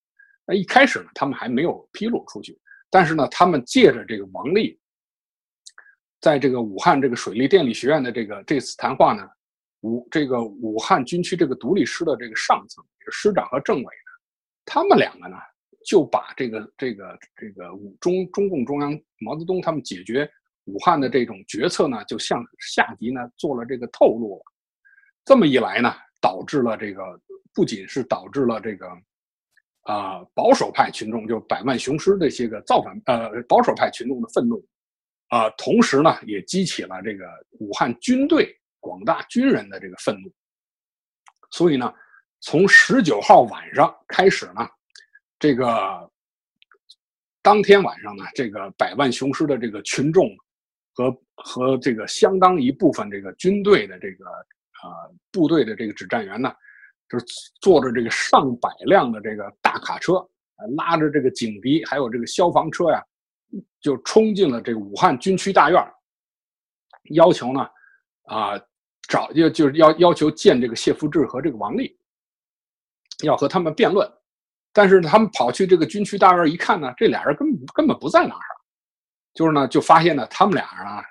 [0.45, 4.79] 那一开始呢，他们还没有披露出去，但是呢，他们借着这个王立，
[6.19, 9.27] 在这个武汉这个水利电力学院的这个这次谈话呢。
[9.81, 14.11] 武这个武汉军区这个独立师的这个上层师长和政委呢，
[14.65, 15.37] 他们两个呢
[15.85, 20.29] 就把这个这个这个武中中共中央毛泽东他们解决
[20.65, 24.43] 武汉的这种决策呢，就向下级呢做了这个透露了。
[25.23, 27.01] 这么一来呢，导致了这个
[27.53, 28.87] 不仅是导致了这个
[29.83, 34.63] 啊保守派群众就百万雄师这些个造反呃保守派群众的愤怒
[35.29, 37.25] 啊，同时呢也激起了这个
[37.59, 38.53] 武汉军队。
[38.79, 40.31] 广大军人的这个愤怒，
[41.51, 41.93] 所以呢，
[42.39, 44.67] 从十九号晚上开始呢，
[45.37, 46.09] 这个
[47.41, 50.29] 当天晚上呢，这个百万雄师的这个群众
[50.93, 56.53] 和和这个相当一部分这个军队的这个呃部队的这个指战员呢，
[57.09, 57.25] 就是
[57.61, 60.25] 坐着这个上百辆的这个大卡车，
[60.77, 63.03] 拉着这个警笛，还有这个消防车呀，
[63.81, 65.93] 就冲进了这个武汉军区大院，
[67.11, 67.69] 要求呢，
[68.23, 68.61] 啊。
[69.09, 71.97] 找就就是要要求见这个谢富治和这个王立，
[73.23, 74.07] 要和他们辩论，
[74.71, 78.45] 但是他们跑去这个军区大院一看呢，这俩人根本根本不在那儿，
[79.33, 81.03] 就是呢就发现呢他们俩啊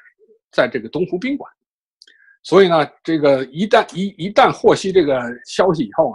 [0.53, 1.53] 在这个东湖宾馆，
[2.45, 6.13] 所以呢这个一旦一一旦获悉这个消息以后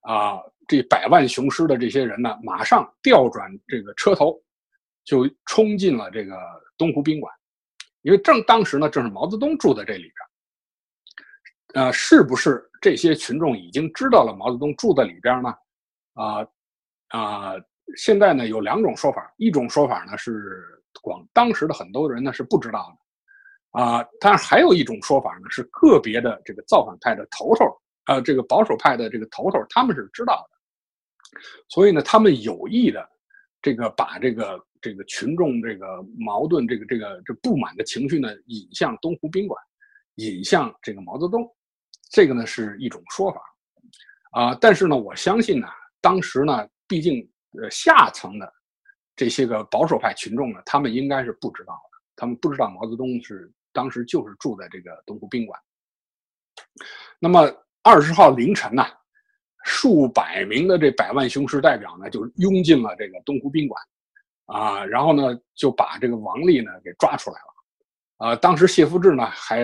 [0.00, 4.42] 啊，啊这百万雄师的这些人呢马上调转这个车头，
[5.04, 6.34] 就冲进了这个
[6.78, 7.30] 东湖宾馆，
[8.00, 10.14] 因为正当时呢正是毛泽东住在这里边。
[11.74, 15.54] 呃，是不是这些群众已经知道了毛泽东住在里边呢？
[16.14, 16.46] 啊
[17.08, 17.52] 啊，
[17.96, 22.96] 现在呢有两种说法，一种说法呢是广当时的很多人呢是不知道
[23.72, 27.64] 的，啊，但是还有一种说法呢是个别的这个造反派的头头，
[28.06, 33.04] 呃，这个保守派的这个头头他们是知道的，所以呢他们有意的
[33.60, 39.60] 这个把这个这个群众这个矛盾这个这个这不满的情绪呢引向东湖宾馆，
[40.14, 41.44] 引向这个毛泽东。
[42.10, 43.40] 这个呢是一种说法，
[44.32, 45.66] 啊，但是呢，我相信呢，
[46.00, 47.28] 当时呢，毕竟
[47.60, 48.52] 呃下层的
[49.16, 55.60] 这些个保守派群众呢，他们应该是不知道的，他们不知道毛泽东是当时就是住在这个东湖宾馆。
[57.18, 57.50] 那么
[57.82, 58.84] 二十号凌晨呢，
[59.64, 63.82] 数百名的这百万雄师代表呢，就拥进了这个东湖宾馆，
[64.46, 69.62] 啊，然后呢就把这个王立呢给抓出来了，啊，当时谢富治呢还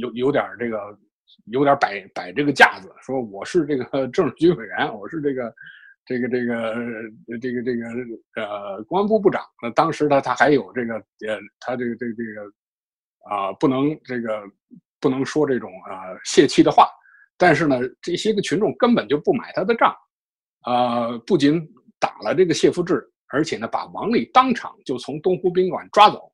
[0.00, 0.98] 有有点这个。
[1.46, 5.54] 有点摆摆这个架子，说我是这个 政治局委员，我是这个
[6.04, 6.74] 这个这个
[7.40, 9.42] 这个这个呃公安部部长。
[9.62, 14.42] 那当时呢，他还有这个呃，他这个这个这个啊，不能这个
[15.00, 16.88] 不能说这种啊泄气的话。
[17.36, 19.94] 但是呢，这些个群众根本就不买他的账，
[20.62, 21.66] 啊，不仅
[21.98, 26.30] 打了这个谢富治，而且呢，把王立当场就从东湖宾馆抓走。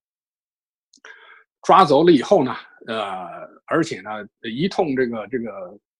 [1.62, 2.54] 抓走了以后呢，
[2.86, 3.26] 呃，
[3.66, 4.10] 而且呢，
[4.42, 5.50] 一通这个这个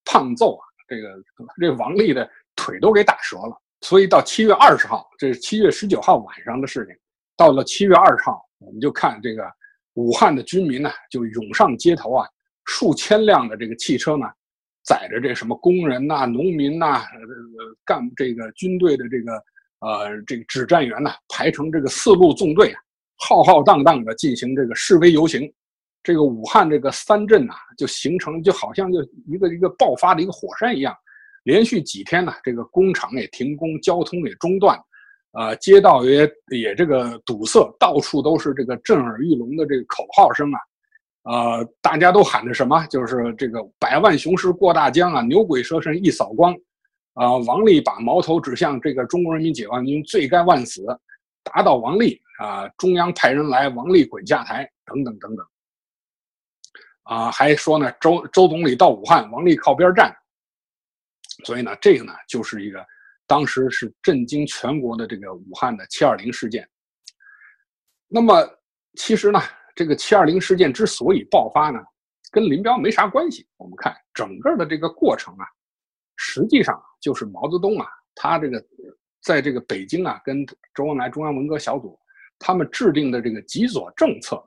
[0.05, 1.15] 胖揍啊，这个
[1.61, 3.61] 这王丽的腿都给打折了。
[3.81, 6.95] 所以到七月二十号，这是七月十九号晚上的事情。
[7.37, 9.45] 到了七月二十号，我们就看这个
[9.95, 12.27] 武汉的军民呢，就涌上街头啊，
[12.65, 14.27] 数千辆的这个汽车呢，
[14.85, 17.05] 载着这什么工人呐、农民呐、
[17.85, 19.33] 干这个军队的这个
[19.81, 22.81] 呃这个指战员呐，排成这个四路纵队啊，
[23.19, 25.53] 浩浩荡荡的进行这个示威游行。
[26.07, 30.97] 这个武汉这个三镇呐，就形成就好像就一个一个爆发的一个火山一样，
[31.43, 34.79] 连续几天呢，这个工厂也停工，交通也中断。
[35.33, 40.59] 啊，街道也也这个堵塞，到处都是这个震耳欲聋的这个口号声啊，
[41.25, 42.87] 呃，大家都喊着什么？
[42.87, 46.55] 就是这个百万雄师过大江啊，牛鬼蛇神一扫光，
[47.15, 50.87] 啊，王立把矛头指向这个中国人民解放军，罪该万死，
[51.43, 55.45] 打倒王立啊，中央派人来，王立滚下台，等等等等，
[57.07, 60.15] 啊，还说呢，周周总理到武汉，王立靠边站，
[61.45, 62.85] 所以呢，这个呢，就是一个。
[63.29, 66.65] 当时是震惊全国的这个武汉的七二零事件。
[68.07, 68.49] 那么，
[68.95, 69.41] 其实呢，
[69.75, 71.81] 这个七二零事件之所以爆发呢，
[72.31, 73.45] 跟林彪没啥关系。
[73.57, 75.47] 我们看整个的这个过程啊，
[76.17, 78.65] 实际上就是毛泽东啊，他这个
[79.21, 81.99] 在这个北京啊，跟周恩来中央文革小组
[82.39, 84.41] 他们制定的这个极左政策，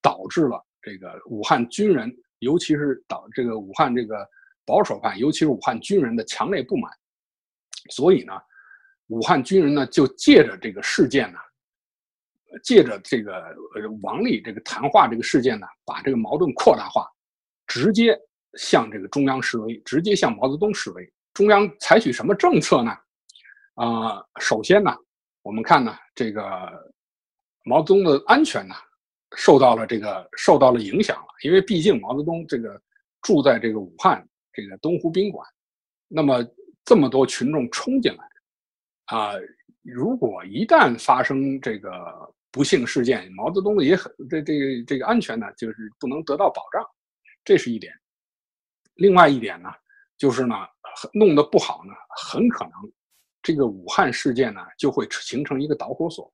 [0.00, 4.24] 导致了这个武汉军人，尤其是导这个武汉这个
[4.64, 6.88] 保守派，尤其是武汉军人的强烈不满。
[7.90, 8.32] 所以呢，
[9.08, 11.38] 武汉军人呢就借着这个事件呢，
[12.62, 13.34] 借着这个
[13.74, 17.04] 呃王立这个谈话这个事件呢，把这个矛盾扩大化，
[17.66, 18.16] 直接
[18.54, 21.12] 向这个中央示威，直接向毛泽东示威。
[21.34, 22.92] 中央采取什么政策呢？
[23.74, 24.96] 啊，首先呢，
[25.42, 26.42] 我们看呢，这个
[27.64, 28.74] 毛泽东的安全呢，
[29.36, 32.80] 受到了这个受到了影响了，因为毕竟毛泽东这个
[33.22, 35.46] 住在这个武汉这个东湖宾馆，
[36.08, 36.44] 那么。
[36.88, 38.24] 这么多群众冲进来，
[39.06, 39.32] 啊，
[39.82, 41.90] 如果一旦发生这个
[42.52, 46.80] 不幸事件，毛泽东的也很这这个这个安全呢，就是不能得到保障，
[47.44, 47.92] 这是一点。
[48.94, 49.68] 另外一点呢，
[50.16, 50.54] 就是呢，
[51.12, 51.92] 弄得不好呢，
[52.24, 52.72] 很可能
[53.42, 56.32] 这个武汉事件呢就会形成一个导火索，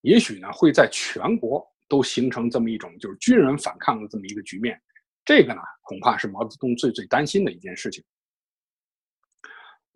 [0.00, 4.80] 也许呢会在全国都形成这么一种就是军人反抗的这么一个局面，
[5.24, 8.02] 这个呢恐怕是毛泽东最最担心的一件事情。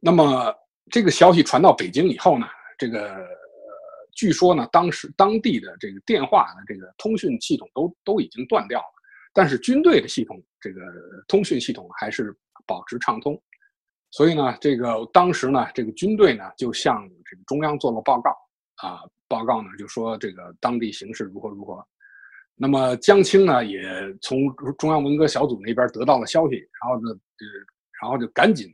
[0.00, 0.54] 那么
[0.90, 2.46] 这个消息传到北京以后呢，
[2.78, 3.26] 这个
[4.14, 8.94] 据说呢，当时当地的这个电话的这个通讯系统都都已经断掉了，
[9.32, 10.80] 但是军队的系统这个
[11.26, 13.40] 通讯系统还是保持畅通，
[14.10, 18.30] 所以呢，这个当时呢，这个军队呢就向这个中央做了报告
[18.76, 21.86] 啊，报告呢就说这个当地形势如何如何，
[22.54, 23.80] 那么江青呢也
[24.20, 27.46] 从中央文革小组那边得到了消息，然后呢，呃，
[28.02, 28.68] 然后就赶紧。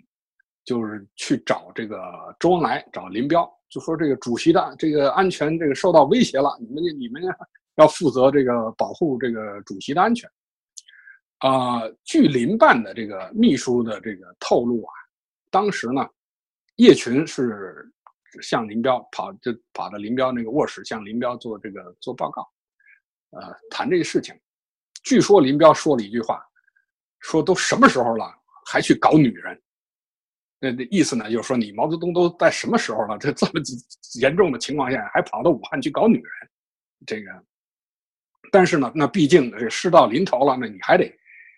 [0.66, 7.22] 就是去找这个周恩来，找林彪，就说这个主席的这个安全这个受到威胁了，你们你们
[7.74, 10.26] 要负责这个保护这个主席的安全。
[11.40, 14.92] 啊，据林办的这个秘书的这个透露啊，
[15.50, 16.08] 当时呢，
[16.76, 17.86] 叶群是
[18.42, 22.47] 向林彪跑，就跑到林彪那个卧室，向林彪做这个做报告，
[23.31, 24.35] 呃，谈这个事情。
[25.03, 26.42] 据说林彪说了一句话，
[27.20, 28.35] 说都什么时候了，
[28.66, 29.61] 还去搞女人。
[30.59, 33.18] 那那意思呢，就是说你毛泽东都在什么时候了？
[33.18, 33.53] 这这么
[34.20, 36.51] 严重的情况下，还跑到武汉去搞女人，
[37.07, 37.31] 这个。
[38.51, 41.05] 但是呢，那毕竟这事到临头了，那你还得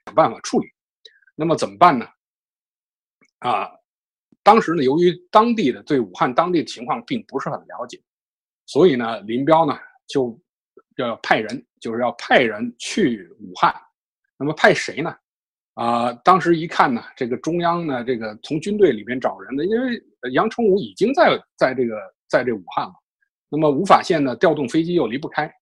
[0.07, 0.69] 想办法处理。
[1.35, 2.09] 那么怎么办呢？
[3.41, 3.71] 啊，
[4.47, 8.01] 当时呢，由于当地的对武汉当地的情况并不是很了解，
[8.65, 10.39] 所以呢，林彪呢就
[10.99, 13.75] 要派人，就是要派人去武汉。
[14.39, 15.13] 那么派谁呢？
[15.75, 20.01] 啊，当时一看呢，这个中央呢，这个从军队里面找人呢，因为
[20.33, 21.97] 杨成武已经在在这个
[22.29, 22.95] 在这武汉了，
[23.49, 25.53] 那么吴法宪呢调动飞机又离不开，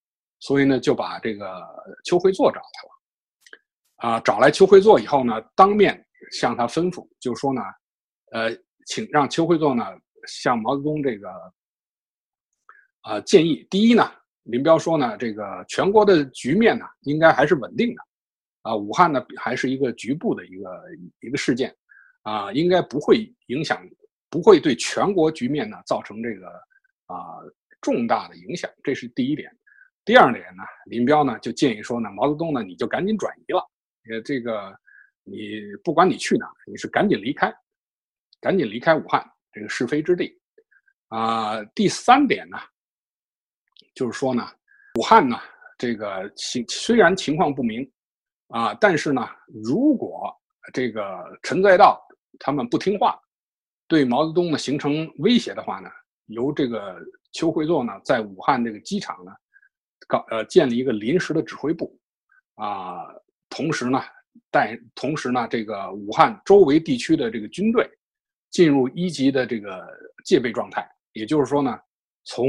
[0.40, 1.64] 所以呢就把这个
[2.04, 4.10] 邱会作找来了。
[4.10, 7.62] 啊，找来邱会作以后呢，当面向他吩咐，就说呢，
[8.32, 8.50] 呃，
[8.86, 9.84] 请让邱会作呢
[10.26, 11.28] 向毛泽东这个
[13.02, 14.10] 啊建议，第一呢，
[14.44, 18.02] 林彪说呢，这个全国的局面呢应该还是稳定的。
[18.62, 20.82] 啊，武汉呢还是一个局部的一个
[21.20, 21.76] 一个事件，
[22.22, 23.86] 啊，应该不会影响，
[24.30, 26.48] 不会对全国局面呢造成这个
[27.04, 27.44] 啊
[27.82, 29.54] 重大的影响，这是第一点。
[30.02, 33.70] 第二点呢，林彪呢就建议说呢，毛泽东呢你就赶紧转移了，
[34.10, 34.74] 呃，这个
[35.24, 37.54] 你不管你去哪，你是赶紧离开，
[38.44, 40.38] 赶紧离开武汉这个是非之地。
[41.08, 42.58] 啊，第三点呢，
[43.94, 44.46] 就是说呢，
[44.98, 45.40] 武汉呢。
[45.76, 47.90] 这个情虽然情况不明
[48.48, 49.28] 啊，但是呢，
[49.64, 50.32] 如果
[50.72, 51.02] 这个
[51.42, 52.00] 陈再道
[52.38, 53.20] 他们不听话，
[53.88, 55.90] 对毛泽东呢形成威胁的话呢，
[56.26, 56.96] 由这个
[57.32, 59.32] 邱会作呢在武汉这个机场呢
[60.06, 61.98] 搞呃建立一个临时的指挥部
[62.54, 63.04] 啊，
[63.48, 64.00] 同时呢
[64.52, 67.90] 带同时呢这个武汉周围地区的这个军队
[68.54, 69.84] 进入一级的这个
[70.24, 71.78] 戒备状态，也就是说呢，
[72.24, 72.46] 从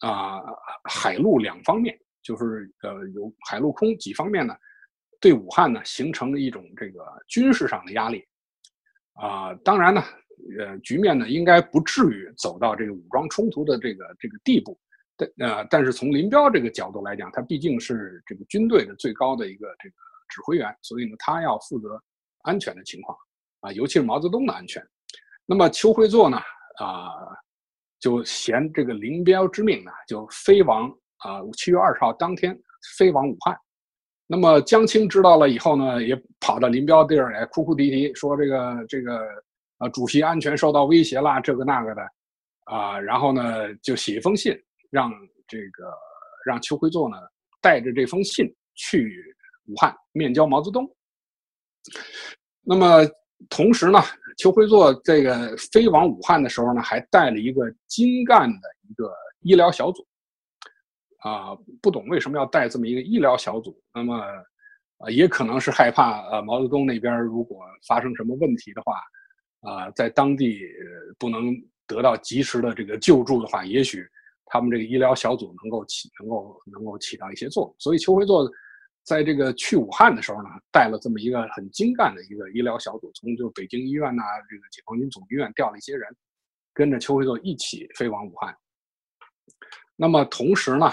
[0.00, 0.42] 啊
[0.82, 4.54] 海陆两方面，就是呃有海陆空几方面呢，
[5.20, 8.22] 对武汉呢形成了一种这个军事上的压力
[9.14, 10.02] 啊，当然呢。
[10.58, 14.78] 呃，局面呢应该不至于走到这个武装冲突的这个这个地步，
[15.16, 19.94] 但呃，但是从林彪这个角度来讲，他毕竟是这个军队的最高的一个这个
[20.28, 22.02] 指挥员，所以呢，他要负责
[22.42, 23.16] 安全的情况
[23.60, 24.84] 啊，尤其是毛泽东的安全。
[25.46, 26.36] 那么邱会作呢
[26.78, 27.10] 啊，
[28.00, 30.88] 就衔这个林彪之命呢，就飞往
[31.18, 32.58] 啊七月二十号当天
[32.96, 33.56] 飞往武汉。
[34.26, 39.20] 那么江青知道了以后呢，也跑到林彪地儿来哭哭啼啼说这个这个。
[39.78, 42.02] 啊，主席安全受到威胁啦，这个那个的，
[42.66, 44.56] 啊，然后呢，就写一封信，
[44.88, 45.12] 让
[45.48, 45.92] 这个
[46.46, 47.16] 让邱会作呢
[47.60, 49.20] 带着这封信去
[49.66, 50.88] 武汉面交毛泽东。
[52.62, 53.04] 那么
[53.48, 53.98] 同时呢，
[54.36, 60.06] 邱会作这个飞往武汉的时候呢，还带了一个精干的一个医疗小组。
[61.20, 63.80] 啊，不懂为什么要带这么一个医疗小组？
[63.94, 64.16] 那么
[64.98, 68.94] 啊，也可能是害怕呃毛泽东那边如果发生什么问题的话。
[69.66, 70.60] 啊，在当地
[71.18, 71.56] 不能
[71.86, 74.06] 得到及时的这个救助的话，也许
[74.44, 77.74] 他们这个医疗小组能够起能够能够起到一些作用。
[77.78, 78.46] 所以邱会作
[79.04, 86.08] 在这个去武汉的时候呢，带了这么一个很精干的一个医疗小组，从就北京医院呐，这个解放军总医院调了一些人，
[86.72, 88.56] 跟着邱会作一起飞往武汉。
[89.94, 90.86] 那么同时呢，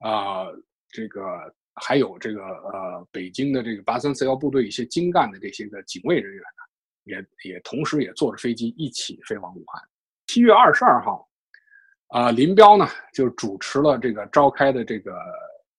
[0.00, 0.44] 啊，
[0.88, 1.22] 这个
[1.74, 6.64] 还有这个呃，北京的这个八三四幺部队一些精干的这些个警卫人员呢。
[7.04, 9.82] 也也同时也坐着飞机一起飞往武汉。
[10.26, 11.28] 七月二十二号，
[12.08, 15.14] 啊，林彪呢就主持了这个召开的这个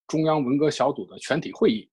[0.08, 1.90] 中央文革小组的全体会议，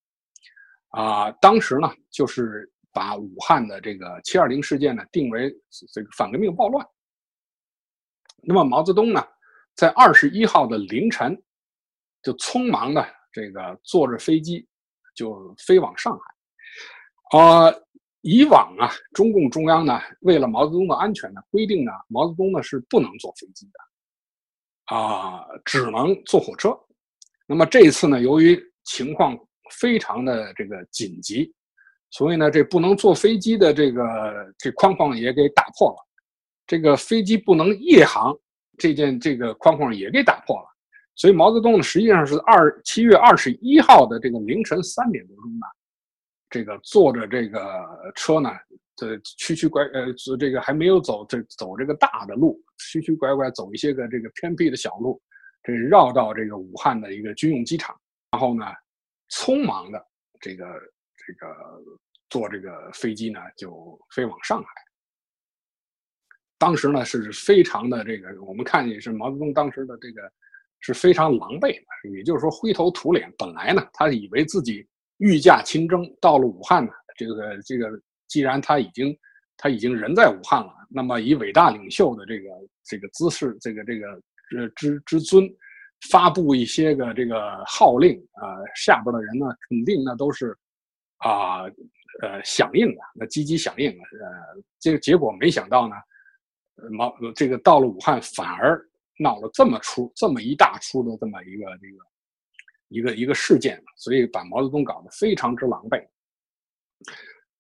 [0.89, 5.51] 啊，当时呢就是把武汉的这个七二零事件呢定为
[5.93, 6.87] 这个反革命暴乱。
[8.43, 9.25] 那么毛泽东呢，
[9.75, 11.41] 在二十一号的凌晨，
[12.23, 14.67] 就匆忙的这个坐着飞机
[15.15, 17.75] 就飞往上海，啊。
[18.25, 26.71] 以往啊，中共中央呢，为了毛泽东的安全呢，规定呢，毛泽东呢是不能坐飞机的，啊，只能坐火车。
[27.53, 29.39] 那么这一次呢，由于情况
[29.79, 31.53] 非常的这个紧急，
[32.11, 35.97] 所以呢，这不能坐飞机的这个这框框也给打破了，
[36.67, 38.35] 这个飞机不能夜航
[38.79, 40.67] 这件这个框框也给打破了。
[41.15, 45.67] 所以毛泽东呢，实际上是二七月二十一号的这个凌晨三点多钟呢。
[46.49, 47.61] 这个坐着这个
[48.15, 48.49] 车呢，
[48.97, 50.07] 这曲曲拐呃，
[50.39, 55.21] 这个还没有走这走这个大的路，曲曲拐拐走一些个这个偏僻的小路，
[55.63, 57.99] 这绕到这个武汉的一个军用机场，
[58.31, 58.67] 然后呢，
[59.31, 60.07] 匆忙的
[60.41, 60.65] 这个
[61.27, 61.83] 这个
[62.31, 64.69] 坐这个飞机呢就飞往上海。
[66.59, 70.23] 当时呢是非常的这个，我们看见是毛泽东当时的这个
[70.81, 73.33] 是非常狼狈的，也就是说灰头土脸。
[73.37, 74.87] 本来呢他以为自己。
[75.19, 77.89] 御驾亲征到了武汉呢，这个这个，
[78.27, 79.17] 既然他已经
[79.57, 82.49] 他已经人在武汉了，那么以伟大领袖的这个
[82.83, 84.21] 这个姿势，这个这个
[84.57, 85.49] 呃之之尊，
[86.11, 90.57] 发布一些个这个号令啊，下边的人呢肯定那都是
[91.19, 91.63] 啊
[92.23, 95.95] 呃响应的，那积极响应呃，这个结果没想到呢，
[96.91, 98.81] 毛这个到了武汉反而
[99.19, 102.05] 闹了这么出这么一大出的这么一个这个。
[102.95, 106.07] 一个一个事件，所以把毛泽东搞得非常之狼狈。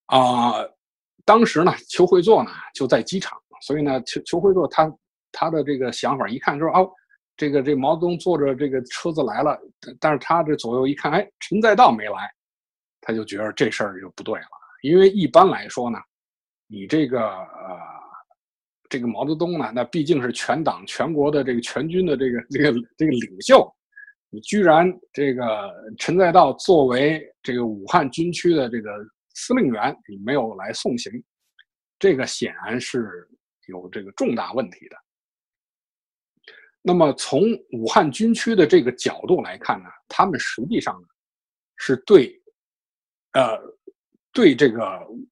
[0.04, 0.52] 啊，
[1.24, 4.94] 当时呢，邱会作呢就在机场，所以呢，邱邱会作他
[5.32, 6.88] 他的这个想法一看就是哦，
[7.36, 9.58] 这个这毛泽东坐着这个车子来了，
[9.98, 12.30] 但是他这左右一看，哎，陈再道没来，
[13.00, 14.46] 他就觉得这事儿就不对了，
[14.82, 15.98] 因为一般来说呢，
[16.66, 17.78] 你这个呃，
[18.88, 23.66] 这个毛泽东呢，那毕竟是全党全国的这个全军的这个这个这个领袖。
[24.34, 28.90] 你居然这个陈再道作为这个武汉军区的这个
[29.34, 31.12] 司令员，你没有来送行，
[31.98, 33.28] 这个显然是
[33.66, 34.96] 有这个重大问题的。
[36.82, 41.06] 那么从武汉军区的这个角度来看呢，他们实际上呢
[41.76, 42.38] 是对，
[43.32, 43.58] 呃，
[44.32, 44.82] 对这个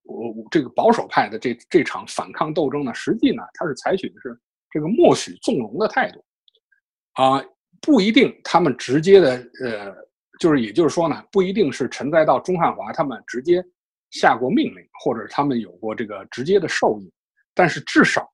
[0.04, 4.40] 我这个保守派的这这场反抗斗争呢，实际呢他是采取的是
[4.70, 6.24] 这个默许纵容的态度，
[7.14, 7.44] 啊。
[7.82, 9.96] 不一定，他们直接的呃
[10.38, 13.64] 就是也就是说呢，不一定是陈再道、钟汉华他们直接
[14.10, 17.10] 下过命令，或者他们有过这个直接的授意，
[17.54, 18.30] 但是至少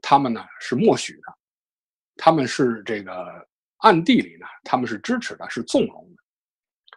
[0.00, 1.37] 他们呢是默许的，
[2.18, 3.12] 他们是这个
[3.78, 6.22] 暗地里呢，他们是支持的，是纵容的。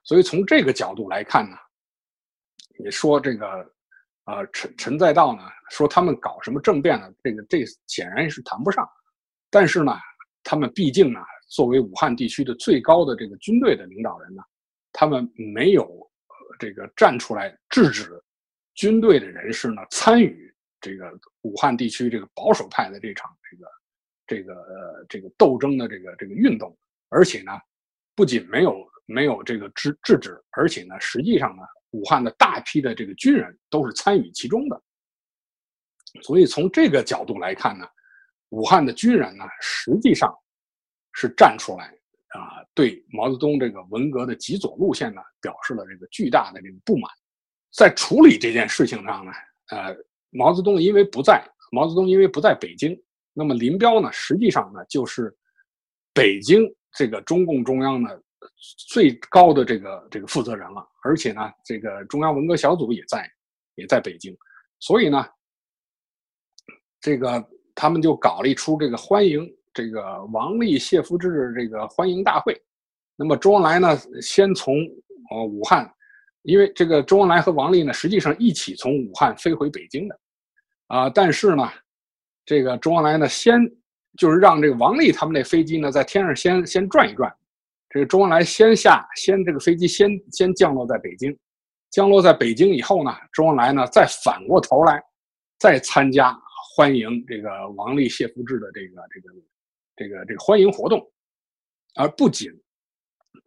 [0.03, 1.55] 所以从这个角度来看呢，
[2.83, 3.47] 你说这个，
[4.25, 7.09] 呃，陈陈再道呢，说他们搞什么政变呢？
[7.23, 8.85] 这个这显然是谈不上。
[9.49, 9.93] 但是呢，
[10.43, 11.19] 他们毕竟呢，
[11.49, 14.41] 作为武汉地区的最高的这个军队的领导人呢，
[14.91, 16.11] 他们没有
[16.57, 18.09] 这个站出来制止
[18.73, 21.11] 军队的人士呢参与这个
[21.41, 23.69] 武汉地区这个保守派的这场这个
[24.31, 26.75] 这个呃这个斗争的这个这个运动，
[27.09, 27.51] 而且呢，
[28.15, 28.89] 不仅没有。
[29.07, 34.81] 没有这个制制止，而且呢，实际上呢，武汉的大批的这个军人都是参与其中的。
[36.21, 37.85] 所以从这个角度来看呢，
[38.49, 40.33] 武汉的军人呢，实际上
[41.11, 41.87] 是站出来
[42.29, 47.11] 啊，对毛泽东这个文革的极左路线呢，表示了这个巨大的这个不满。
[47.75, 49.31] 在处理这件事情上呢，
[49.71, 49.93] 呃，
[50.29, 52.97] 毛泽东因为不在，毛泽东因为不在北京，
[53.33, 55.35] 那么林彪呢，实际上呢，就是
[56.13, 56.63] 北京
[56.93, 58.21] 这个中共中央的。
[58.89, 63.27] 最高的这个这个负责人了，而且呢，这个中央文革小组也在，
[63.75, 64.35] 也在北京，
[64.79, 65.23] 所以呢，
[66.99, 67.43] 这个
[67.75, 72.59] 他们就搞了一出这个欢迎这个王立、谢福志这个欢迎大会。
[73.15, 74.75] 那么周恩来呢，先从
[75.29, 75.91] 呃武汉，
[76.41, 80.19] 因为这个周恩来和王立呢，实际上一起从武汉飞回北京的，
[80.87, 81.71] 啊，但是呢，
[82.45, 83.59] 这个周恩来呢，先
[84.17, 87.33] 就是让这个王立他们那飞机呢，在天上先先转一转。
[87.89, 91.37] 这个周恩来先下，先这个飞机先先降落在北京，
[91.89, 95.03] 降落在北京以后呢，周恩来呢再反过头来，
[95.59, 96.33] 再参加
[96.75, 99.33] 欢迎这个王立、谢福志的这个这个
[99.95, 101.05] 这个这个欢迎活动，
[101.95, 102.49] 而不仅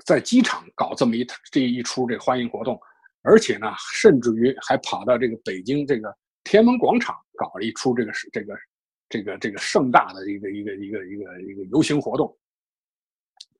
[0.04, 2.78] 在机场搞这么一这一出这个欢迎活动，
[3.22, 6.14] 而且呢，甚至于还跑到这个北京这个
[6.44, 8.54] 天安门广场搞了一出这个这个
[9.14, 12.36] 这个这个盛大的一个一个一个一个一个游行活动。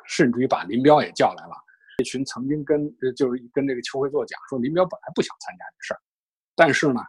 [0.06, 1.54] 甚至于把林彪也叫来了，
[1.96, 6.00] 这群曾经跟就是跟这个邱会作讲说，林彪本来不想参加这事儿，
[6.54, 7.00] 但是呢，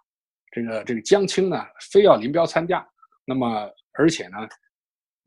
[0.52, 2.88] 这个这个江青呢非要林彪参加，
[3.26, 4.38] 那么而且呢，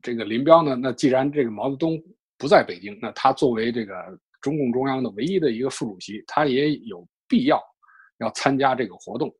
[0.01, 2.01] 这个林彪呢，那既然这个毛泽东
[2.39, 3.93] 不在北京，那他作为这个
[4.41, 7.61] 中共中央的唯一的一个副主席，他也有必要
[8.17, 9.31] 要参加这个活动，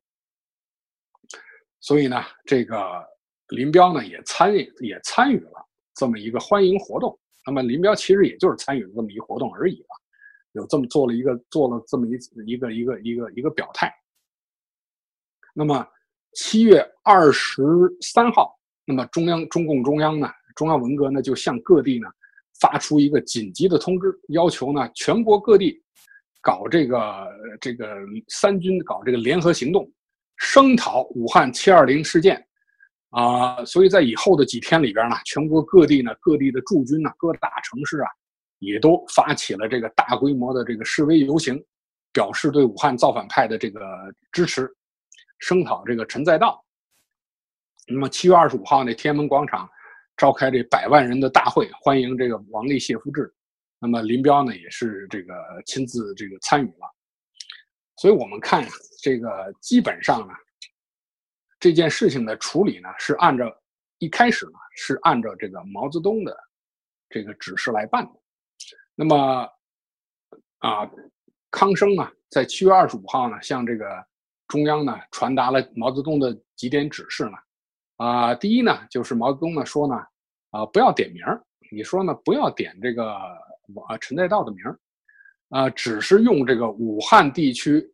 [1.80, 3.04] 所以呢，这个
[3.50, 7.18] 林彪呢也参与也参与了这么一个欢迎活动。
[7.46, 9.88] 那么林彪其实也就是参与了这么一活动而已了，
[10.52, 12.10] 有这么做了一个做了这么一
[12.46, 13.92] 一个一个一个一个表态。
[15.52, 15.84] 那么
[16.34, 17.62] 七月二十
[18.00, 22.06] 三号，那么中央中共中央呢，中央文革呢就向各地呢
[22.60, 25.82] 发出一个紧急的通知，要求呢全国各地
[26.40, 27.26] 搞这个
[27.60, 27.96] 这个
[28.28, 29.90] 三军搞这个联合行动，
[30.36, 32.46] 声讨武汉七二零事件。
[33.10, 38.08] 啊，所以在以后的几天里边呢，全国各地呢，各地的驻军呢，各大城市啊，
[38.60, 41.60] 也都发起了这个大规模的这个示威游行，
[42.12, 43.80] 表示对武汉造反派的这个
[44.30, 44.72] 支持，
[45.40, 46.64] 声讨这个陈再道。
[47.88, 49.68] 那么七月二十五号那天安门广场
[50.16, 53.34] 召开这百万人的大会，欢迎这个王立、谢夫志。
[53.80, 55.34] 那么林彪呢，也是这个
[55.66, 56.88] 亲自这个参与了。
[57.96, 58.64] 所以我们看，
[59.02, 60.32] 这个基本上呢。
[61.60, 63.54] 这件事情的处理呢，是按照
[63.98, 66.34] 一开始呢是按照这个毛泽东的
[67.10, 68.12] 这个指示来办的。
[68.94, 69.48] 那么
[70.58, 70.90] 啊，
[71.50, 73.84] 康生呢，在七月二十五号呢，向这个
[74.48, 77.32] 中央呢传达了毛泽东的几点指示呢。
[77.96, 79.94] 啊，第一呢，就是毛泽东呢说呢，
[80.50, 81.22] 啊，不要点名
[81.70, 83.12] 你说呢，不要点这个
[83.86, 84.64] 啊陈再道的名
[85.50, 87.86] 啊，只是用这个武汉地区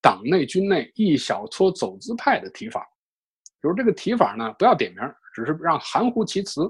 [0.00, 2.88] 党内军内一小撮走资派的提法。
[3.62, 5.02] 就是这个提法呢，不要点名，
[5.34, 6.62] 只是让含糊其辞。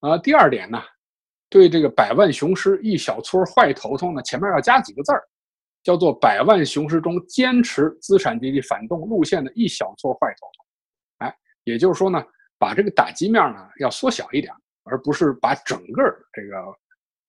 [0.00, 0.82] 啊，第二点呢，
[1.48, 5.22] 对这个百万雄师一小撮坏头头呢，前面要加几个字儿，
[5.82, 11.24] 叫做百万雄师中坚持资产阶级反动路线的一小撮坏头头。
[11.24, 12.22] 哎，也就是说呢，
[12.58, 14.52] 把这个打击面呢要缩小一点，
[14.82, 16.02] 而不是把整个
[16.32, 16.78] 这个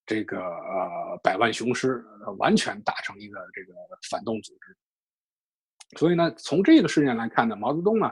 [0.06, 2.04] 这个呃百万雄师
[2.38, 3.74] 完全打成一个这个
[4.10, 4.76] 反动组织。
[5.98, 8.12] 所以呢，从这个事件来看呢，毛泽东呢。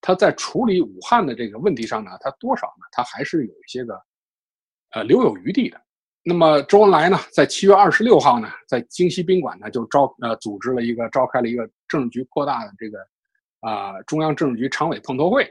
[0.00, 2.86] 他在处理武汉的这个问题上呢，他多少呢？
[2.92, 4.00] 他还是有一些个，
[4.92, 5.80] 呃，留有余地的。
[6.22, 12.98] 那么周恩来呢，在七月二十六号呢，在京西宾馆呢，就召呃组织了一个召开了一个政治局扩大的这个
[13.60, 15.50] 啊中央政治局常委碰头会。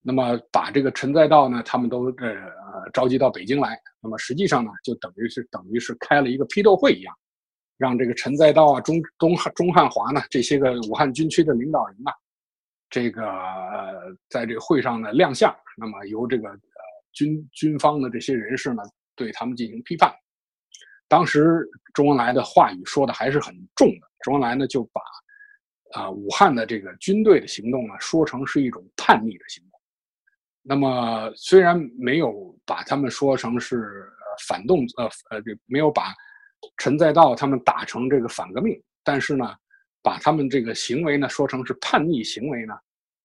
[0.00, 3.78] 那么把这个陈再道呢，他们都呃召集到北京来。
[4.00, 7.14] 那么实际上呢，就等于是等于是开了一个批斗会一样，
[7.76, 12.12] 让这个陈再道啊、中东汉中汉华呢这些个武汉军区的领导人呢，
[12.90, 13.22] 这个
[14.28, 15.54] 在这个会上呢亮相。
[15.76, 16.58] 那么由这个呃
[17.12, 18.82] 军军方的这些人士呢
[19.14, 20.12] 对他们进行批判。
[21.06, 25.00] 当时周恩来的话语说的还是很重的，周恩来呢就把
[25.92, 29.80] 啊武汉的这个军队的行动呢说成是一种叛逆的行动。
[30.62, 36.12] 那么虽然没有把他们说成是呃反动呃呃没有把
[36.76, 39.54] 陈再道他们打成这个反革命，但是呢
[40.02, 42.74] 把他们这个行为呢说成是叛逆行为呢，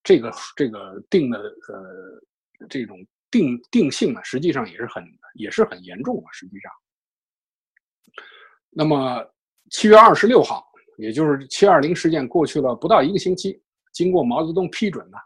[0.04, 2.98] 这个这个定的呃这种
[3.30, 5.04] 定定性呢实际上也是很
[5.36, 6.72] 也是很严重啊，实际上。
[8.70, 9.24] 那么
[9.70, 10.66] 七月二十六号，
[10.98, 13.62] 也就是七二零事件过去了不到一个星期，
[13.92, 15.18] 经过毛泽东批准呢，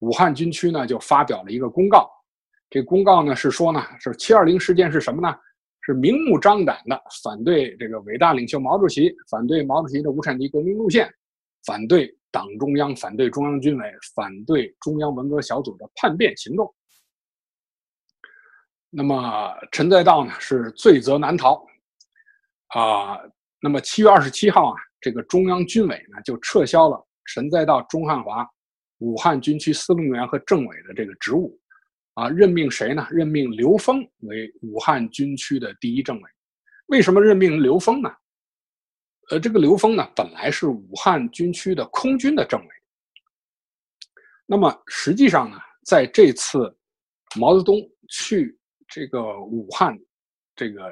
[0.00, 2.10] 武汉军区呢就发表了一个公告。
[2.70, 5.34] 这公告呢是说呢，是七二零事件是什么呢？
[5.88, 11.10] 是明目张胆的反对这个伟大领袖毛主席，反对毛主席的无产阶级革命路线，
[11.64, 16.70] 反对党中央，反对中央军委，反对中央文革小组的叛变行动。
[18.90, 21.66] 那么陈再道呢是罪责难逃。
[22.74, 23.18] 啊，
[23.62, 28.46] 那么七月二十七号啊，这个中央军委呢就撤销了陈再道、钟汉华
[28.98, 31.58] 武汉军区司令员和政委的这个职务，
[32.18, 33.06] 啊，任命谁呢？
[33.10, 36.30] 任命刘峰为武汉军区的第一政委。
[36.86, 38.10] 为什么任命刘峰呢？
[39.30, 42.68] 呃，这个刘峰呢本来是武汉军区的空军的政委。
[44.46, 46.76] 那么实际上呢，在这次
[47.38, 47.76] 毛泽东
[48.08, 48.58] 去
[48.88, 49.96] 这个武汉，
[50.56, 50.82] 这个。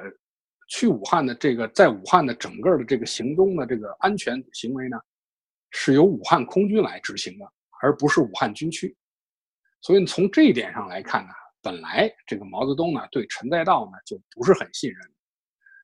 [0.69, 4.97] 去武汉的这个，在武汉的整个的这个行动的这个安全行为呢，
[5.71, 7.45] 是由武汉空军来执行的，
[7.81, 8.93] 而不是武汉军区。
[9.87, 11.31] 所以从这一点上来看呢，
[11.61, 14.99] 本来这个毛泽东呢对陈再道呢就不是很信任，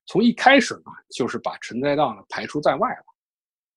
[0.07, 3.05] 从一开始呢就是把陈再道呢排除在外了，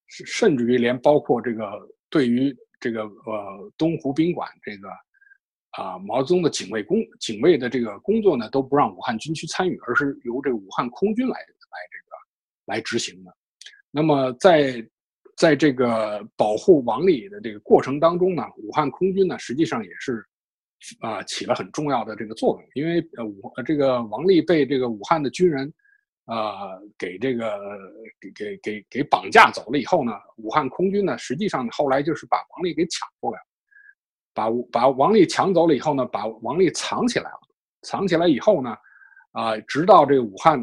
[0.09, 1.65] 甚甚至于连包括这个
[2.11, 4.89] 对于这个呃东湖宾馆这个。
[5.73, 12.17] 啊，毛泽东的警卫工警卫的这个工作呢，都不让武汉军区参与，而是由这个武汉空军来来这个
[12.65, 13.37] 来执行的。
[13.91, 14.83] 那么在
[15.37, 20.25] 在这个保护王丽的这个过程当中呢，武汉空军呢实际上也是
[21.01, 25.73] 啊起了很重要的这个作用，因为呃武这个王丽被这个武汉的军人
[26.25, 27.59] 呃给这个
[28.21, 33.47] 给给给给绑架走了以后呢，武汉空军呢实际上后来就是把王丽给抢过来了。
[34.35, 37.41] 把把王丽抢走了以后呢，把王丽藏起来了。
[37.83, 38.77] 藏起来以后呢，
[39.33, 40.63] 啊，直到这个武汉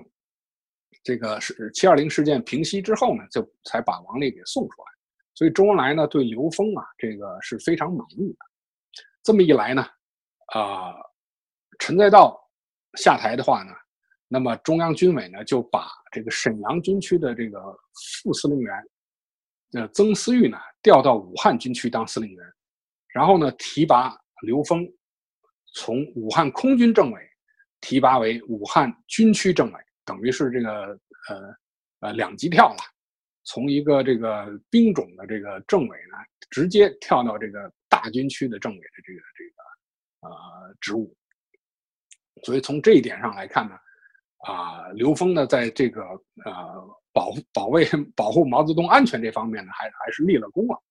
[1.03, 4.87] 这个是七二零事件平息之后呢，就才把王丽给送出来。
[5.35, 8.37] 所以周恩来呢对刘峰啊这个是非常满意的。
[9.23, 9.85] 这么一来呢，
[10.53, 10.93] 啊，
[11.79, 12.39] 陈再道
[12.95, 13.73] 下台的话呢，
[14.27, 17.59] 那么中央军委呢就把这个沈阳军区的这个
[18.23, 18.73] 副司令员
[19.73, 22.45] 呃曾思玉呢调到武汉军区当司令员。
[23.13, 24.87] 然后呢，提拔刘峰
[25.75, 27.21] 从武汉空军政委
[27.81, 30.99] 提拔为武汉军区政委，等于是这个
[31.29, 31.55] 呃
[31.99, 32.79] 呃两级跳了，
[33.43, 36.17] 从一个这个兵种的这个政委呢，
[36.49, 41.15] 直接跳到这个大军区的政委的这个这个呃职务。
[42.43, 43.75] 所以从这一点上来看呢，
[44.39, 46.01] 啊，刘峰呢，在这个
[46.45, 50.81] 呃保保卫保护毛泽东安全这方面呢，还还是立了功了。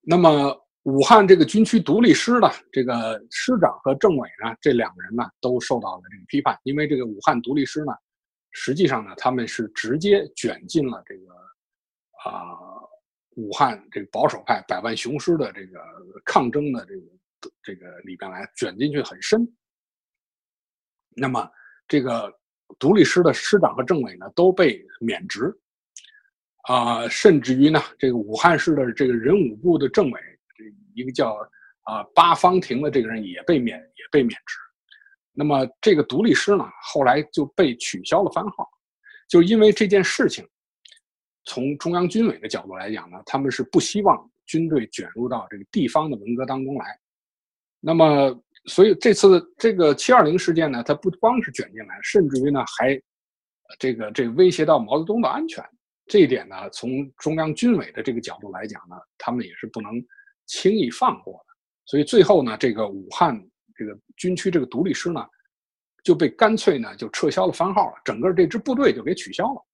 [0.00, 7.92] 那么，武汉这个军区独立师的这个师长和政委呢，这两个人呢，都受到了这个批判，因为这个武汉独立师呢，
[8.52, 11.32] 实际上呢，他们是直接卷进了这个
[12.24, 12.56] 啊，
[13.36, 15.80] 武汉这个保守派百万雄师的这个
[16.24, 17.02] 抗争的这个
[17.62, 19.46] 这个里边来，卷进去很深。
[21.10, 21.50] 那么，
[21.86, 22.32] 这个
[22.78, 25.54] 独立师的师长和政委呢，都被免职。
[26.62, 30.20] 啊，甚至于呢，这个武汉市的这个人武部的政委，
[30.98, 31.34] 一个叫
[31.84, 34.56] 啊八方亭的这个人也被免也被免职。
[35.32, 38.68] 那么这个独立师呢，后来就被取消了番号，
[39.28, 40.44] 就因为这件事情，
[41.44, 46.86] 从中央军委的角度来讲呢，他们是不希望军队卷入到这个地方的文革当中来。
[47.80, 53.00] 那么，所以这次这个七二零事件呢，它不光是卷进来，甚至于呢，还
[53.78, 55.64] 这个这威胁到毛泽东的安全。
[56.06, 59.92] 这一点呢，从中央军委的这个角度来讲呢，他们也是不能
[60.48, 61.54] 轻易放过的。
[61.86, 63.40] 所以最后呢，这个武汉
[63.76, 65.24] 这个军区这个独立师呢，
[66.02, 69.64] 就被干脆呢就撤销了番号了，整个这支部队就给取消了。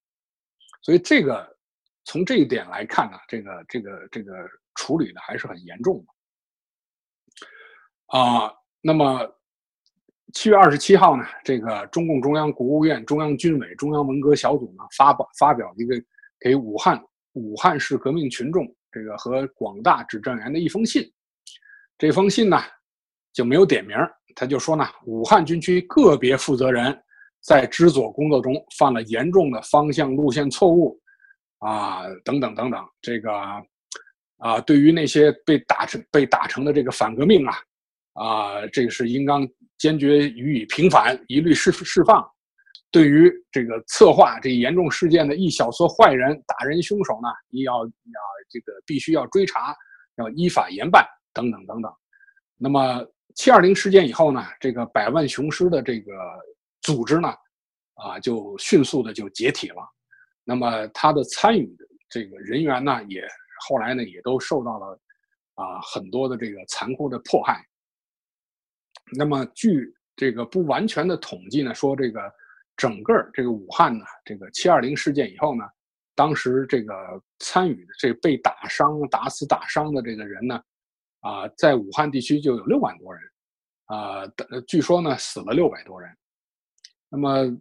[0.82, 1.56] 所以这个
[2.04, 4.34] 从这一点来看呢，这个这个这个
[4.74, 6.12] 处理的还是很严重的。
[8.18, 9.26] 啊，那么
[10.34, 15.94] 七月二十七号呢，这个中共中央、国务院、中央军委、中央文革小组呢发布发表一个
[16.38, 17.02] 给武汉
[17.32, 21.02] 武汉市革命群众这个和广大指战员的一封信。
[21.98, 22.56] 这封信呢
[23.32, 23.96] 就没有点名，
[24.36, 26.96] 他就说呢，武汉军区个别负责人
[27.42, 30.96] 在知左工作中犯了严重的方向路线错误，
[31.58, 33.30] 啊，等等等等，这个
[34.38, 37.56] 啊，对于那些被打成被打成的这个反革命啊，
[38.14, 39.44] 啊，这个是应当。
[39.76, 42.24] 坚决予以平反，一律释释放。
[42.94, 49.74] 对于这个策划这严重事件的一小撮坏人、打人凶手呢，你要要这个必须要追查，
[50.14, 51.92] 要依法严办等等等等。
[52.56, 56.12] 那么七二零事件以后呢，这个百万雄师的这个
[56.82, 57.34] 组织呢，
[57.94, 59.82] 啊，就迅速的就解体了。
[60.44, 63.26] 那么他的参与的这个人员呢，也
[63.68, 64.96] 后来呢，也都受到了
[65.54, 67.60] 啊很多的这个残酷的迫害。
[69.16, 72.20] 那么，据这个不完全的统计呢，说这个
[72.76, 75.64] 整个这个武汉呢，这个七二零事件以后呢，
[76.14, 76.94] 当时这个
[77.38, 80.62] 参与的这被打伤、打死、打伤的这个人呢，
[81.20, 83.22] 啊，在武汉地区就有六万多人，
[83.86, 84.26] 啊，
[84.66, 86.10] 据说呢死了六百多人。
[87.08, 87.60] 那么，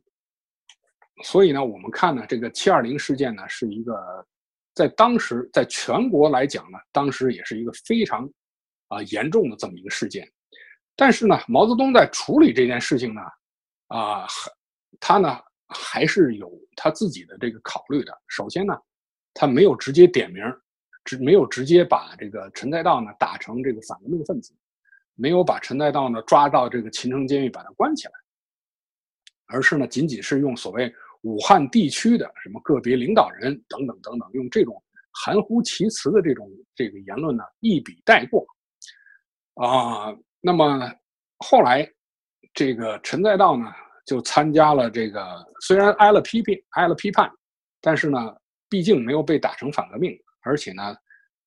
[1.23, 4.25] 所以呢，我们看呢，这个七二零事件呢，是一个
[4.73, 8.27] 在当时在全国来讲呢，当时也是一个非常
[8.87, 10.27] 啊严重的这么一个事件。
[10.95, 13.21] 但是呢，毛泽东在处理这件事情呢，
[13.87, 14.27] 啊，
[15.05, 15.37] 他呢
[15.67, 18.17] 还是有他自己的这个考虑的。
[18.29, 18.73] 首先呢，
[19.33, 20.41] 他没有直接点名，
[21.03, 24.55] 只没有直接把这个陈再道呢打成这个反革命分子，
[25.15, 28.13] 没有把陈再道呢抓到这个秦城监狱把他关起来，
[29.47, 30.89] 而是呢仅仅是用所谓
[31.23, 34.81] 武汉地区的什么个别领导人等等等等，用这种
[35.11, 38.47] 含糊其辞的这种这个言论呢一笔带过，
[39.55, 40.15] 啊。
[40.39, 40.89] 那么
[41.39, 41.85] 后来，
[42.53, 43.65] 这个陈再道呢
[44.05, 45.23] 就参加了这个，
[45.61, 47.31] 虽然挨了批评，挨了批判，
[47.81, 48.35] 但是呢，
[48.69, 50.95] 毕竟没有被打成反革命，而且呢，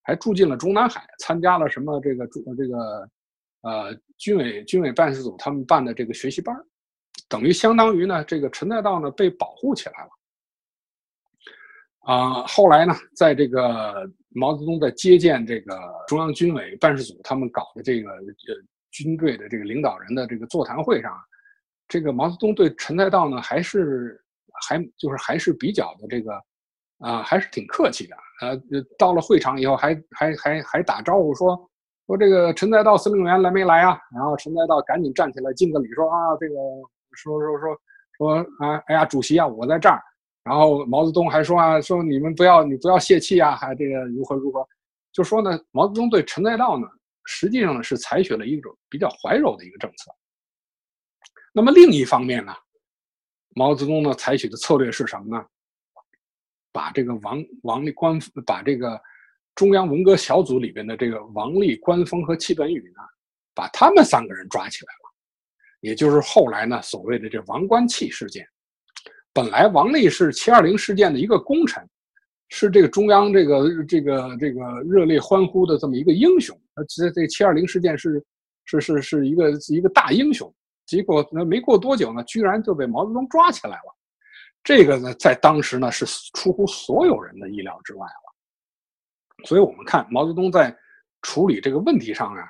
[0.03, 3.11] 还住进了中南海，参加了什么这个这个，
[3.63, 6.57] 呃，军委军委办事组他们办的这个学习班
[7.29, 10.11] 等于相当于呢，这个陈再道呢被保护起来了。
[12.13, 15.77] 啊，后来呢，在这个毛泽东在接见这个
[16.07, 18.63] 中央军委办事组他们搞的这个呃。
[18.93, 21.13] 军队的这个领导人的这个座谈会上，
[21.89, 24.21] 这个毛泽东对陈再道呢，还是
[24.69, 26.33] 还就是还是比较的这个
[26.99, 28.17] 啊，还是挺客气的。
[28.43, 28.57] 呃，
[28.99, 31.57] 到了会场以后，还还还还打招呼说
[32.07, 33.99] 说这个陈再道司令员来没来啊？
[34.15, 36.55] 然后陈再道赶紧站起来敬个礼，说啊，这个
[37.13, 37.77] 说说说
[38.17, 40.01] 说啊，哎呀，主席啊，我在这儿。
[40.45, 44.67] 然后毛泽东还说啊，说你们不要你不要泄气啊，还这个如何如何，
[45.13, 46.87] 就说呢，毛泽东对陈再道呢。
[47.29, 50.13] 实际上呢，是采取了一种比较怀柔的一个政策。
[51.57, 52.53] 那么另一方面呢，
[53.55, 55.43] 毛泽东呢采取的策略是什么呢？
[56.71, 59.01] 把这个王王立官，把这个
[59.55, 63.01] 中央文革小组里边的这个王立、关锋和戚本禹呢，
[63.55, 65.11] 把他们三个人抓起来了，
[65.81, 68.47] 也就是后来呢所谓的这王关戚事件。
[69.33, 71.83] 本来王立是七二零事件的一个功臣。
[72.49, 78.23] 是这个中央这个这个这个热烈欢呼的这么一个英雄，呃，这这七二零事件是
[78.67, 80.55] 是是是一个一个大英雄，
[80.87, 83.97] 结果呢没过多久呢，居然就被毛泽东抓起来了，
[84.63, 90.75] 这个呢在当时呢是出乎所有人的意料之外了，所以我们看毛泽东在
[91.23, 92.49] 处理这个问题上啊，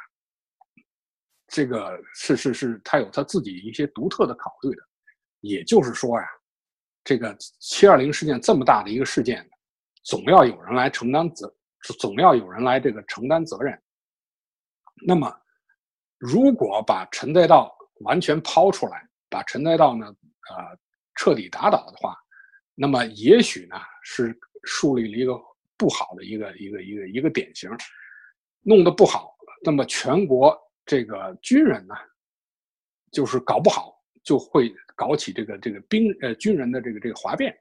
[1.48, 4.82] 这个是是是他有他自己一些独特的考虑的，
[5.40, 6.26] 也就是说呀，
[7.02, 9.48] 这个七二零事件这么大的一个事件。
[10.04, 11.52] 总要有人来承担责，
[11.98, 13.76] 总要有人来这个承担责任。
[15.04, 15.36] 那么，
[16.16, 20.78] 如果把陈再道完全抛出来，把陈再道呢，呃，
[21.14, 22.16] 彻底打倒的话，
[22.74, 25.38] 那么也许呢是树立了一个
[25.76, 27.70] 不好的一个一个一个一个典型，
[28.62, 31.94] 弄得不好，那么全国这个军人呢，
[33.12, 37.56] 就是搞不好就会搞起这个这个兵呃军人的这个这个哗变。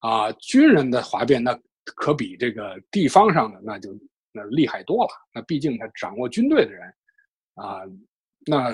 [0.00, 3.90] 啊，军人的哗变那可比这个地方上的那就
[4.30, 5.10] 那厉害多了。
[5.32, 6.94] 那毕竟他掌握军队的人，
[7.54, 7.80] 啊，
[8.44, 8.70] 那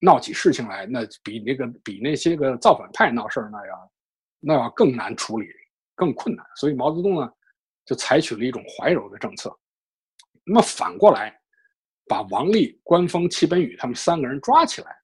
[0.00, 3.92] 闹起事情来，那比那个比那些个造反派闹事儿那要
[4.40, 5.46] 那要更难处理，
[5.94, 6.44] 更困难。
[6.56, 7.30] 所以毛泽东呢，
[7.84, 9.54] 就采取了一种怀柔的政策。
[10.44, 11.38] 那么反过来，
[12.08, 14.96] 把王立、关锋、戚本禹他们三个人抓起来。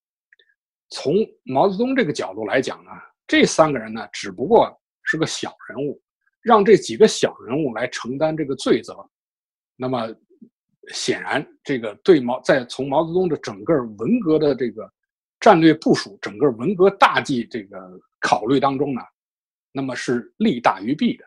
[0.91, 2.91] 从毛泽东这个角度来讲呢，
[3.27, 4.77] 这三个人呢，只不过。
[5.09, 6.03] 是个小人物，
[6.43, 9.09] 让这几个小人物来承担这个罪责，
[9.77, 10.13] 那么
[10.93, 14.91] 显然，这个对毛在从毛泽东的整个文革的这个
[15.41, 19.01] 战略部署整个文革大计这个考虑当中呢，
[19.73, 21.25] 那么是利大于弊的。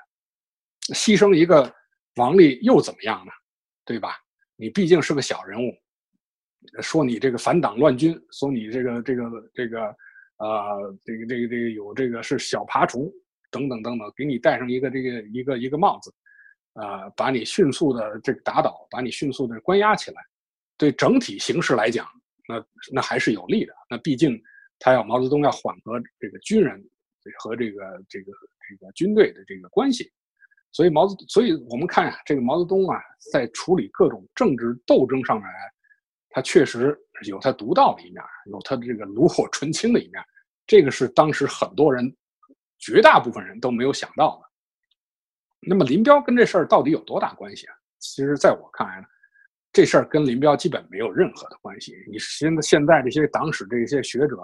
[0.94, 1.72] 牺牲一个
[2.16, 3.32] 王力又怎么样呢？
[3.86, 4.16] 对吧？
[4.56, 5.72] 你毕竟是个小人物，
[6.82, 9.96] 说你这个反党乱军，说你这个这个这个
[10.38, 13.12] 呃，这个这个这个有这个是小爬虫
[13.52, 16.14] 等等等等，给你戴上一个这个一个一个帽子，
[16.82, 20.22] 呃，把你迅速的这个打倒，把你迅速的关押起来，
[20.78, 22.08] 对整体形势来讲，
[22.48, 23.74] 那那还是有利的。
[23.90, 24.42] 那毕竟
[24.80, 26.82] 他要毛泽东要缓和这个军人
[27.40, 28.32] 和这个这个
[28.68, 30.10] 这个军队的这个关系。
[30.72, 32.98] 所以毛泽，所以我们看啊，这个毛泽东啊，
[33.32, 35.50] 在处理各种政治斗争上面，
[36.30, 36.96] 他确实
[37.28, 40.24] 有他独到的一面，有他的这个炉火纯青的一面。
[40.68, 42.16] 这个是当时很多人，
[42.78, 44.49] 绝大部分人都没有想到的。
[45.62, 47.76] 那么林彪跟这事儿到底有多大关系啊？
[48.00, 49.08] 其实，在我看来呢，
[49.74, 51.94] 这事儿跟林彪基本没有任何的关系。
[52.10, 54.38] 你现在现在这些党史这些学者，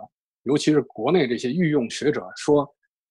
[0.43, 2.67] 尤其是国内这些御用学者说，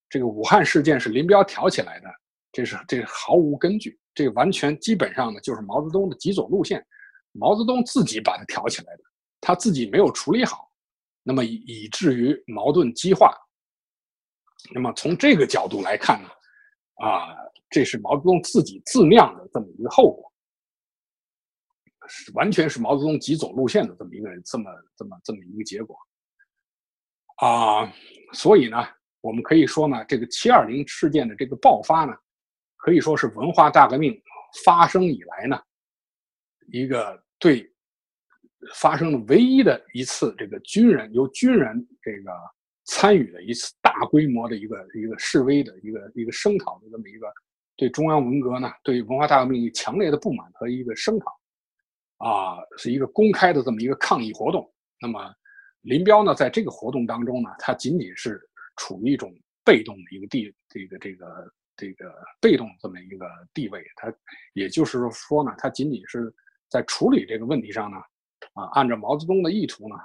[0.08, 2.08] 这个武汉事件是林彪挑起来的。
[2.52, 6.86] 这是这毫无根据，这完全基本上呢就是毛泽东的极左路线，
[7.32, 9.02] 毛泽东自己把它挑起来的，
[9.40, 10.70] 他自己没有处理好，
[11.24, 13.34] 那么以以至于矛盾激化。
[14.72, 16.28] 那么从这个角度来看呢，
[16.94, 17.36] 啊，
[17.70, 20.32] 这是毛泽东自己自酿的这么一个后果，
[22.06, 25.96] 是完全是毛泽东极走路线的这么一个这么这么这么一个结果。
[27.36, 27.92] 啊，
[28.32, 28.78] 所以呢，
[29.20, 32.14] 我们可以说呢，这个七二零事件的这个爆发呢。
[32.76, 34.14] 可以说是文化大革命
[34.62, 35.58] 发生以来呢，
[36.66, 37.66] 一个对
[38.74, 42.30] 发生的唯一的一次这个军人由军人这个
[42.94, 47.26] 参与了一次大规模的一个一个示威的一个一个声讨的这么一个
[47.76, 51.36] 对中央文革呢对文化大革命强烈的不满和一个声讨，
[52.18, 54.72] 啊，是一个公开的这么一个抗议活动。
[55.00, 55.34] 那么
[55.80, 58.40] 林彪呢，在这个活动当中呢，他仅仅是
[58.76, 59.34] 处于一种
[59.64, 61.26] 被动的一个地这个这个。
[61.76, 64.14] 这个被动这么一个地位，他
[64.52, 66.32] 也就是说呢，他仅仅是
[66.68, 67.96] 在处理这个问题上呢，
[68.52, 69.96] 啊，按照毛泽东的意图呢，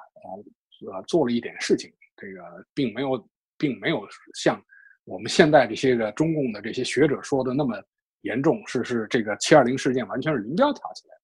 [0.91, 4.61] 呃，做了一点事情，这个并没有，并没有像
[5.05, 7.81] 我们现在这些个中共的这些学者说的那么
[8.21, 11.15] 严重，是是这个七二零事件完全是林彪挑起来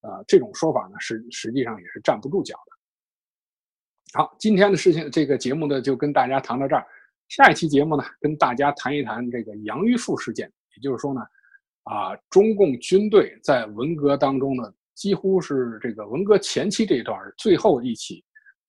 [0.00, 4.18] 的，啊，这种说法呢，实实际上也是站不住脚的。
[4.18, 6.86] 好，今天的事情，这个节目呢，就跟大家谈到这儿。
[7.28, 10.50] 下一期节目呢，跟大家谈一谈这个杨玉富事件。
[10.76, 11.20] 也就是说呢，
[11.84, 18.22] 啊，中共军队在文革当中呢，几乎是这个文革前期这一段最后一起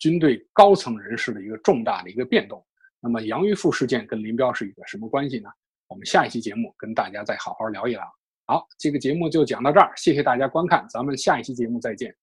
[0.04, 2.62] 军队高层人士的一个重大的一个变动。
[3.00, 5.48] 那么杨玉富事件跟林彪是一个什么关系呢？
[5.88, 8.02] 我们下一期节目跟大家再好好聊一聊。
[8.46, 12.14] 好，这个节目就讲到这儿，谢谢大家观看，咱们下一期节目再见。